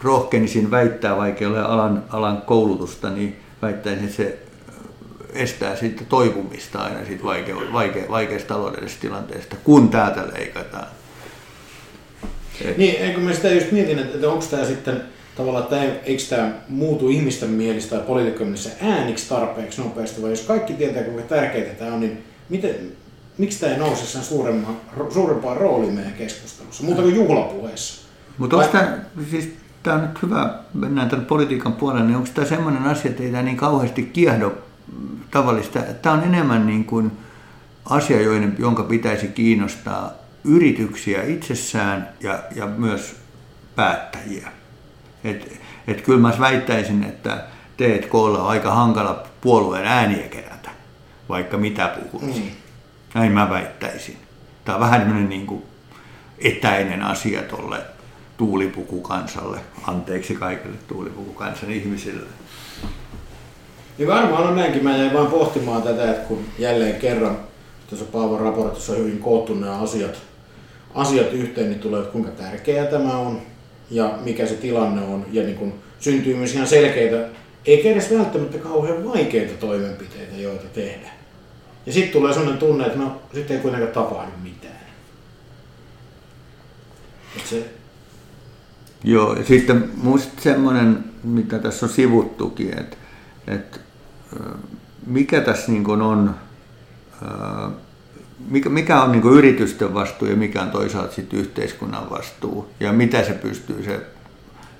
rohkenisin 0.03 0.71
väittää, 0.71 1.17
vaikka 1.17 1.47
ole 1.47 1.61
alan, 1.61 2.03
alan 2.09 2.41
koulutusta, 2.41 3.09
niin 3.09 3.39
väittäisin, 3.61 4.03
että 4.03 4.15
se 4.17 4.39
estää 5.33 5.75
sitten 5.75 6.07
toipumista 6.07 6.79
aina 6.79 7.05
siitä 7.05 7.23
vaike, 7.23 7.55
vaike, 7.73 8.05
vaikeasta 8.09 8.53
taloudellisesta 8.53 9.01
tilanteesta, 9.01 9.55
kun 9.63 9.89
täältä 9.89 10.23
leikataan. 10.33 10.87
Et. 12.65 12.77
Niin, 12.77 12.95
eikö 12.95 13.19
mä 13.19 13.33
sitä 13.33 13.49
just 13.49 13.71
mietin, 13.71 13.99
että 13.99 14.29
onko 14.29 14.45
tämä 14.51 14.65
sitten 14.65 15.01
tavallaan, 15.35 15.63
että 15.63 15.83
eikö 16.03 16.23
tämä 16.29 16.51
muutu 16.69 17.09
ihmisten 17.09 17.49
mielestä 17.49 17.95
tai 17.95 18.05
poliitikkojen 18.05 18.55
ääniksi 18.81 19.29
tarpeeksi 19.29 19.81
nopeasti, 19.81 20.21
vai 20.21 20.29
jos 20.29 20.41
kaikki 20.41 20.73
tietää, 20.73 21.03
kuinka 21.03 21.21
tärkeää 21.21 21.75
tämä 21.75 21.93
on, 21.93 21.99
niin 21.99 22.23
miten, 22.49 22.75
miksi 23.37 23.59
tämä 23.59 23.71
ei 23.71 23.79
nouse 23.79 24.05
sen 24.05 24.23
suurempaan, 24.23 24.77
suurempaan 25.09 25.57
rooliin 25.57 25.93
meidän 25.93 26.13
keskustelussa, 26.13 26.83
muuta 26.83 27.01
kuin 27.01 27.15
juhlapuheessa? 27.15 28.07
Mutta 28.37 28.57
onko 28.57 28.69
tämä, 28.71 28.97
siis 29.31 29.49
tämä 29.83 29.95
on 29.95 30.01
nyt 30.01 30.21
hyvä, 30.23 30.59
mennään 30.73 31.09
tämän 31.09 31.25
politiikan 31.25 31.73
puolelle, 31.73 32.05
niin 32.05 32.17
onko 32.17 32.29
tämä 32.33 32.47
sellainen 32.47 32.83
asia, 32.83 33.11
että 33.11 33.23
ei 33.23 33.31
tämä 33.31 33.43
niin 33.43 33.57
kauheasti 33.57 34.03
kiehdo 34.03 34.57
tavallista. 35.31 35.79
Tämä 35.79 36.15
on 36.15 36.23
enemmän 36.23 36.67
niin 36.67 36.85
kuin 36.85 37.11
asia, 37.85 38.21
joiden, 38.21 38.55
jonka 38.59 38.83
pitäisi 38.83 39.27
kiinnostaa 39.27 40.11
yrityksiä 40.43 41.23
itsessään 41.23 42.09
ja, 42.19 42.39
ja 42.55 42.65
myös 42.65 43.15
päättäjiä. 43.75 44.51
Et, 45.23 45.61
et 45.87 46.01
kyllä 46.01 46.19
mä 46.19 46.33
väittäisin, 46.39 47.03
että 47.03 47.43
T&Klla 47.77 48.43
on 48.43 48.49
aika 48.49 48.73
hankala 48.73 49.23
puolueen 49.41 49.85
ääniä 49.85 50.27
kerätä, 50.27 50.69
vaikka 51.29 51.57
mitä 51.57 51.97
puhuisi. 52.11 52.39
Mm. 52.39 52.49
Näin 53.13 53.31
mä 53.31 53.49
väittäisin. 53.49 54.17
Tämä 54.65 54.75
on 54.75 54.81
vähän 54.81 55.01
tämmöinen 55.01 55.29
niin 55.29 55.47
kuin 55.47 55.63
etäinen 56.39 57.01
asia 57.01 57.41
tuolle 57.41 57.81
tuulipukukansalle, 58.37 59.59
anteeksi 59.87 60.35
kaikille 60.35 60.77
tuulipukukansan 60.87 61.71
ihmisille. 61.71 62.27
Niin 63.99 64.07
varmaan 64.07 64.47
on 64.47 64.55
näinkin. 64.55 64.83
Mä 64.83 64.97
jäin 64.97 65.13
vain 65.13 65.27
pohtimaan 65.27 65.81
tätä, 65.81 66.11
että 66.11 66.27
kun 66.27 66.45
jälleen 66.59 66.95
kerran 66.95 67.37
tuossa 67.89 68.05
Paavan 68.05 68.39
raportissa 68.39 68.93
on 68.93 68.99
hyvin 68.99 69.19
koottu 69.19 69.53
nämä 69.53 69.79
asiat, 69.79 70.21
asiat 70.95 71.33
yhteen, 71.33 71.69
niin 71.69 71.79
tulee, 71.79 71.99
että 71.99 72.11
kuinka 72.11 72.31
tärkeää 72.31 72.85
tämä 72.85 73.17
on. 73.17 73.41
ja 73.91 74.19
mikä 74.23 74.45
se 74.45 74.53
tilanne 74.53 75.01
on. 75.01 75.25
Ja 75.31 75.43
niin 75.43 75.55
kun 75.55 75.73
syntyy 75.99 76.35
myös 76.35 76.53
ihan 76.53 76.67
selkeitä, 76.67 77.27
eikä 77.65 77.89
edes 77.89 78.11
välttämättä 78.17 78.57
kauhean 78.57 79.05
vaikeita 79.05 79.53
toimenpiteitä, 79.53 80.35
joita 80.37 80.67
tehdään. 80.73 81.19
Ja 81.85 81.93
sitten 81.93 82.13
tulee 82.13 82.33
sellainen 82.33 82.59
tunne, 82.59 82.85
että 82.85 82.99
no, 82.99 83.21
sitten 83.33 83.55
ei 83.57 83.61
kuitenkaan 83.61 83.91
tapahdu 83.91 84.31
mitään. 84.43 84.79
Et 87.37 87.45
se, 87.45 87.65
Joo, 89.03 89.33
ja 89.33 89.45
sitten 89.45 89.89
musta 90.03 90.41
semmoinen, 90.41 91.03
mitä 91.23 91.59
tässä 91.59 91.85
on 91.85 91.91
sivuttukin, 91.91 92.79
että, 92.79 92.97
että 93.47 93.79
mikä 95.05 95.41
tässä 95.41 95.71
niin 95.71 95.83
kuin 95.83 96.01
on, 96.01 96.35
mikä, 98.49 98.69
mikä 98.69 99.01
on 99.01 99.11
niin 99.11 99.21
kuin 99.21 99.37
yritysten 99.37 99.93
vastuu 99.93 100.27
ja 100.27 100.35
mikä 100.35 100.61
on 100.61 100.71
toisaalta 100.71 101.15
sitten 101.15 101.39
yhteiskunnan 101.39 102.09
vastuu 102.09 102.69
ja 102.79 102.93
mitä 102.93 103.23
se 103.23 103.33
pystyy 103.33 103.83
se 103.83 103.99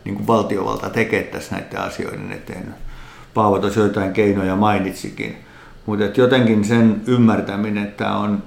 niin 0.06 0.16
kuin 0.16 0.28
valtiovalta 0.28 0.90
tekemään 0.90 1.32
tässä 1.32 1.56
näiden 1.56 1.80
asioiden 1.80 2.32
eteen. 2.32 2.76
Paavo 3.34 3.60
tuossa 3.60 3.80
joitain 3.80 4.14
keinoja 4.14 4.56
mainitsikin, 4.56 5.38
mutta 5.86 6.22
jotenkin 6.22 6.66
sen 6.66 7.02
ymmärtäminen, 7.08 7.84
että 7.84 8.16
on 8.16 8.44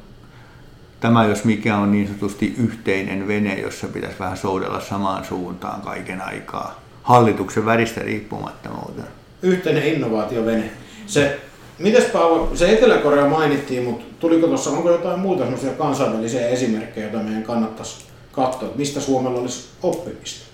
Tämä 1.02 1.24
jos 1.24 1.44
mikä 1.44 1.76
on 1.76 1.92
niin 1.92 2.06
sanotusti 2.06 2.54
yhteinen 2.58 3.28
vene, 3.28 3.60
jossa 3.60 3.86
pitäisi 3.86 4.18
vähän 4.18 4.36
soudella 4.36 4.80
samaan 4.80 5.24
suuntaan 5.24 5.80
kaiken 5.80 6.22
aikaa. 6.22 6.80
Hallituksen 7.02 7.66
väristä 7.66 8.00
riippumatta 8.00 8.68
muuten. 8.68 9.04
yhteinen 9.42 9.86
innovaatiovene. 9.86 10.70
Se, 11.06 11.40
mites 11.78 12.04
Paavo, 12.04 12.50
se 12.54 12.72
Etelä-Korea 12.72 13.26
mainittiin, 13.26 13.84
mutta 13.84 14.04
tuliko 14.20 14.46
tuossa, 14.46 14.70
onko 14.70 14.90
jotain 14.90 15.20
muuta 15.20 15.42
semmoisia 15.42 15.72
kansainvälisiä 15.72 16.48
esimerkkejä, 16.48 17.06
joita 17.06 17.24
meidän 17.24 17.42
kannattaisi 17.42 18.04
katsoa, 18.32 18.68
mistä 18.74 19.00
Suomella 19.00 19.40
olisi 19.40 19.64
oppimista? 19.82 20.46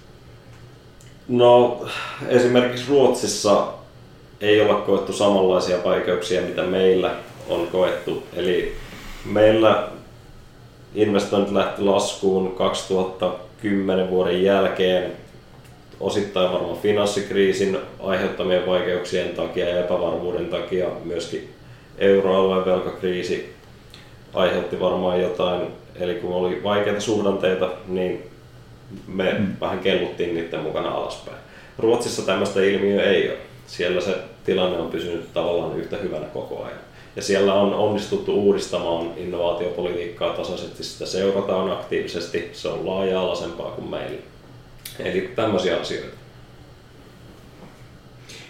No 1.29 1.81
esimerkiksi 2.29 2.85
Ruotsissa 2.89 3.67
ei 4.41 4.61
olla 4.61 4.75
koettu 4.75 5.13
samanlaisia 5.13 5.85
vaikeuksia, 5.85 6.43
mitä 6.43 6.63
meillä 6.63 7.15
on 7.49 7.67
koettu. 7.67 8.23
Eli 8.33 8.77
meillä 9.25 9.89
investoinnit 10.95 11.53
lähti 11.53 11.83
laskuun 11.83 12.55
2010 12.57 14.11
vuoden 14.11 14.43
jälkeen 14.43 15.13
osittain 16.01 16.53
varmaan 16.53 16.79
finanssikriisin 16.79 17.79
aiheuttamien 18.01 18.67
vaikeuksien 18.67 19.29
takia 19.29 19.69
ja 19.69 19.81
epävarmuuden 19.81 20.47
takia 20.47 20.87
myöskin 21.05 21.49
euroalueen 21.99 22.65
velkakriisi 22.65 23.55
aiheutti 24.35 24.81
varmaan 24.81 25.21
jotain. 25.21 25.63
Eli 26.01 26.15
kun 26.15 26.35
oli 26.35 26.63
vaikeita 26.63 27.01
suhdanteita, 27.01 27.71
niin 27.87 28.23
me 29.07 29.33
mm. 29.39 29.47
vähän 29.61 29.79
kelluttiin 29.79 30.35
niiden 30.35 30.61
mukana 30.61 30.91
alaspäin. 30.91 31.37
Ruotsissa 31.79 32.27
tämmöistä 32.27 32.63
ilmiöä 32.63 33.03
ei 33.03 33.29
ole. 33.29 33.39
Siellä 33.67 34.01
se 34.01 34.15
tilanne 34.45 34.79
on 34.79 34.91
pysynyt 34.91 35.33
tavallaan 35.33 35.79
yhtä 35.79 35.97
hyvänä 35.97 36.27
koko 36.27 36.65
ajan. 36.65 36.79
Ja 37.17 37.23
siellä 37.23 37.55
on 37.55 37.75
onnistuttu 37.75 38.35
uudistamaan 38.35 39.11
innovaatiopolitiikkaa 39.17 40.37
tasaisesti, 40.37 40.85
sitä 40.85 41.07
seurataan 41.07 41.73
aktiivisesti, 41.73 42.51
se 42.53 42.69
on 42.69 42.87
laaja-alaisempaa 42.87 43.71
kuin 43.71 43.91
meillä. 43.91 44.19
Eli 44.99 45.33
tämmöisiä 45.37 45.81
asioita. 45.81 46.17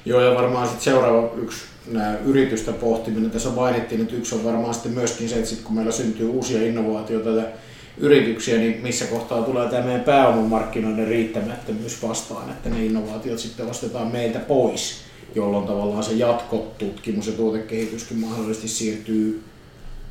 Joo, 0.04 0.20
ja 0.20 0.34
varmaan 0.34 0.66
sitten 0.66 0.84
seuraava 0.84 1.30
yksi 1.36 1.64
nämä 1.86 2.14
yritysten 2.24 2.74
pohtiminen. 2.74 3.30
Tässä 3.30 3.48
mainittiin, 3.48 4.00
että 4.00 4.16
yksi 4.16 4.34
on 4.34 4.44
varmaan 4.44 4.74
sitten 4.74 4.92
myöskin 4.92 5.28
se, 5.28 5.34
että 5.34 5.48
sit 5.48 5.60
kun 5.60 5.74
meillä 5.74 5.92
syntyy 5.92 6.28
uusia 6.28 6.62
innovaatioita 6.62 7.30
ja 7.30 7.44
yrityksiä, 7.98 8.58
niin 8.58 8.80
missä 8.82 9.06
kohtaa 9.06 9.42
tulee 9.42 9.68
tämä 9.68 9.84
meidän 9.84 10.04
pääomamarkkinoiden 10.04 11.08
riittämättömyys 11.08 12.02
vastaan, 12.02 12.50
että 12.50 12.68
ne 12.68 12.86
innovaatiot 12.86 13.38
sitten 13.38 13.66
ostetaan 13.66 14.12
meiltä 14.12 14.38
pois, 14.38 15.00
jolloin 15.34 15.66
tavallaan 15.66 16.04
se 16.04 16.12
jatkotutkimus 16.12 17.26
ja 17.26 17.32
tuotekehityskin 17.32 18.18
mahdollisesti 18.18 18.68
siirtyy 18.68 19.42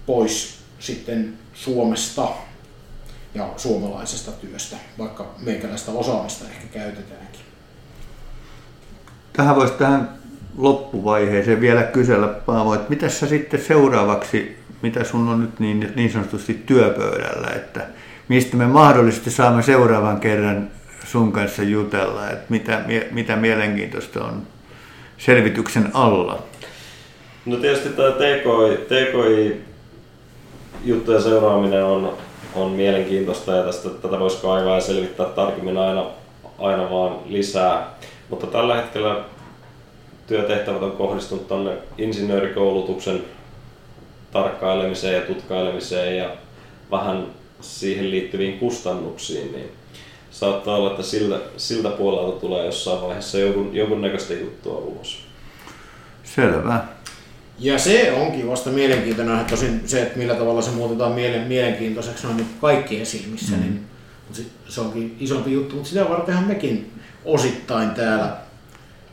pois 0.05 0.57
sitten 0.79 1.33
Suomesta 1.53 2.27
ja 3.37 3.49
suomalaisesta 3.57 4.31
työstä, 4.31 4.75
vaikka 4.97 5.25
meikäläistä 5.39 5.91
osaamista 5.91 6.45
ehkä 6.45 6.79
käytetäänkin. 6.79 7.41
Tähän 9.33 9.55
voisi 9.55 9.73
tähän 9.73 10.09
loppuvaiheeseen 10.57 11.61
vielä 11.61 11.83
kysellä, 11.83 12.27
Paavo, 12.27 12.73
että 12.73 12.89
mitä 12.89 13.09
sä 13.09 13.27
sitten 13.27 13.63
seuraavaksi, 13.63 14.57
mitä 14.81 15.03
sun 15.03 15.27
on 15.27 15.41
nyt 15.41 15.59
niin, 15.59 15.93
niin 15.95 16.11
sanotusti 16.11 16.63
työpöydällä, 16.65 17.47
että 17.55 17.85
mistä 18.27 18.57
me 18.57 18.67
mahdollisesti 18.67 19.31
saamme 19.31 19.63
seuraavan 19.63 20.19
kerran 20.19 20.69
sun 21.05 21.31
kanssa 21.31 21.63
jutella, 21.63 22.29
että 22.29 22.45
mitä, 22.49 22.83
mitä 23.11 23.35
mielenkiintoista 23.35 24.23
on 24.23 24.47
selvityksen 25.17 25.89
alla? 25.93 26.43
No 27.45 27.57
tietysti 27.57 27.89
tämä 27.89 28.11
TKI, 28.11 28.77
TKI 28.85 29.61
juttujen 30.85 31.23
seuraaminen 31.23 31.83
on, 31.83 32.17
on 32.57 32.71
mielenkiintoista 32.71 33.51
ja 33.51 33.63
tästä, 33.63 33.89
tätä 33.89 34.19
voisi 34.19 34.41
kaivaa 34.41 34.75
ja 34.75 34.81
selvittää 34.81 35.25
tarkemmin 35.25 35.77
aina, 35.77 36.05
aina 36.59 36.89
vaan 36.89 37.19
lisää. 37.25 37.87
Mutta 38.29 38.47
tällä 38.47 38.75
hetkellä 38.75 39.23
työtehtävät 40.27 40.83
on 40.83 40.91
kohdistunut 40.91 41.47
tuonne 41.47 41.71
insinöörikoulutuksen 41.97 43.23
tarkkailemiseen 44.31 45.15
ja 45.15 45.21
tutkailemiseen 45.21 46.17
ja 46.17 46.29
vähän 46.91 47.27
siihen 47.61 48.11
liittyviin 48.11 48.59
kustannuksiin, 48.59 49.51
niin 49.51 49.71
saattaa 50.31 50.75
olla, 50.75 50.91
että 50.91 51.03
siltä, 51.03 51.39
siltä 51.57 51.89
puolelta 51.89 52.39
tulee 52.39 52.65
jossain 52.65 53.01
vaiheessa 53.01 53.39
jonkun, 53.39 53.75
jonkunnäköistä 53.75 54.33
juttua 54.33 54.77
ulos. 54.77 55.27
Selvä. 56.23 56.79
Ja 57.59 57.79
se 57.79 58.11
onkin 58.11 58.47
vasta 58.47 58.69
mielenkiintoinen, 58.69 59.35
että 59.35 59.49
tosin 59.49 59.81
se, 59.85 60.01
että 60.01 60.17
millä 60.17 60.35
tavalla 60.35 60.61
se 60.61 60.71
muutetaan 60.71 61.11
mielen, 61.11 61.41
mielenkiintoiseksi 61.41 62.23
noin 62.25 62.37
niin 62.37 62.49
kaikkien 62.61 63.05
silmissä, 63.05 63.55
mm. 63.55 63.61
niin 63.61 63.87
se 64.69 64.81
onkin 64.81 65.17
isompi 65.19 65.51
juttu, 65.51 65.75
mutta 65.75 65.89
sitä 65.89 66.09
vartenhan 66.09 66.47
mekin 66.47 66.91
osittain 67.25 67.89
täällä, 67.89 68.37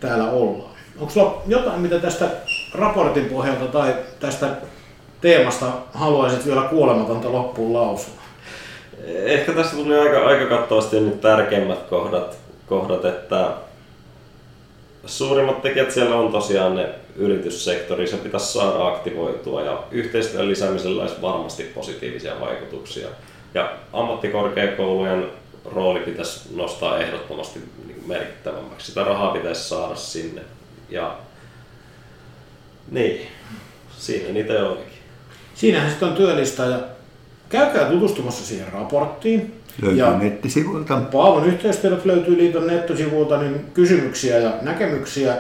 täällä 0.00 0.30
ollaan. 0.30 0.74
Onko 0.98 1.12
sulla 1.12 1.42
jotain, 1.46 1.80
mitä 1.80 1.98
tästä 1.98 2.28
raportin 2.74 3.24
pohjalta 3.24 3.64
tai 3.64 3.94
tästä 4.20 4.57
teemasta 5.20 5.66
haluaisit 5.94 6.46
vielä 6.46 6.62
kuolematonta 6.62 7.33
loppuun 7.33 7.72
lausua? 7.72 8.14
Ehkä 9.07 9.52
tässä 9.52 9.76
tuli 9.76 9.98
aika, 9.98 10.26
aika 10.26 10.46
kattavasti 10.46 11.00
nyt 11.00 11.20
tärkeimmät 11.20 11.83
kohdat, 11.83 12.37
kohdat, 12.66 13.04
että 13.04 13.50
suurimmat 15.07 15.62
tekijät 15.62 15.90
siellä 15.90 16.17
on 16.17 16.33
tosiaan 16.33 16.75
ne 16.75 16.88
yrityssektori, 17.17 18.07
se 18.07 18.17
pitäisi 18.17 18.53
saada 18.53 18.87
aktivoitua 18.87 19.62
ja 19.62 19.83
yhteistyön 19.90 20.49
lisäämisellä 20.49 21.03
olisi 21.03 21.23
varmasti 21.23 21.62
positiivisia 21.62 22.40
vaikutuksia. 22.40 23.09
Ja 23.55 23.73
ammattikorkeakoulujen 23.93 25.27
rooli 25.64 26.01
pitäisi 26.01 26.40
nostaa 26.57 26.99
ehdottomasti 26.99 27.61
merkittävämmäksi. 28.07 28.87
Sitä 28.87 29.05
rahaa 29.05 29.33
pitäisi 29.33 29.69
saada 29.69 29.97
sinne. 29.97 30.43
Ja 30.90 31.17
niin, 32.90 33.27
siinä 33.99 34.29
niitä 34.29 34.53
olikin. 34.53 34.99
Siinähän 35.55 35.90
sitten 35.90 36.09
on 36.09 36.14
työllistä 36.14 36.62
ja 36.62 36.79
käykää 37.49 37.90
tutustumassa 37.90 38.45
siihen 38.45 38.73
raporttiin. 38.73 39.61
Löytyy 39.82 39.98
ja 39.98 40.18
nettisivuilta. 40.18 41.00
Paavon 41.12 41.46
yhteystiedot 41.46 42.04
löytyy 42.04 42.37
liiton 42.37 42.66
nettisivuilta, 42.66 43.38
niin 43.38 43.66
kysymyksiä 43.74 44.38
ja 44.38 44.52
näkemyksiä 44.62 45.37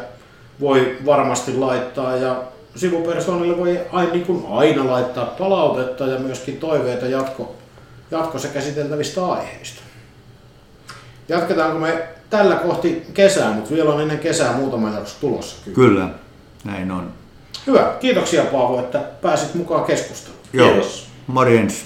voi 0.60 0.98
varmasti 1.06 1.54
laittaa 1.54 2.16
ja 2.16 2.42
sivupersoonille 2.76 3.56
voi 3.56 3.80
aina, 3.92 4.12
niin 4.12 4.26
kuin 4.26 4.44
aina 4.50 4.90
laittaa 4.90 5.26
palautetta 5.26 6.06
ja 6.06 6.18
myöskin 6.18 6.56
toiveita 6.56 7.06
jatko, 7.06 7.56
jatkossa 8.10 8.48
käsiteltävistä 8.48 9.26
aiheista. 9.26 9.82
Jatketaanko 11.28 11.78
me 11.78 12.02
tällä 12.30 12.54
kohti 12.54 13.02
kesää, 13.14 13.52
mutta 13.52 13.70
vielä 13.70 13.90
on 13.90 14.00
ennen 14.00 14.18
kesää 14.18 14.52
muutama 14.52 14.90
jakso 14.90 15.16
tulossa. 15.20 15.56
Kyllä. 15.64 15.74
kyllä, 15.74 16.08
näin 16.64 16.90
on. 16.90 17.12
Hyvä, 17.66 17.94
kiitoksia 18.00 18.44
Paavo, 18.44 18.80
että 18.80 18.98
pääsit 18.98 19.54
mukaan 19.54 19.84
keskusteluun. 19.84 20.40
Joo. 20.52 20.68
Kiitos. 20.68 21.08
Morjens. 21.26 21.84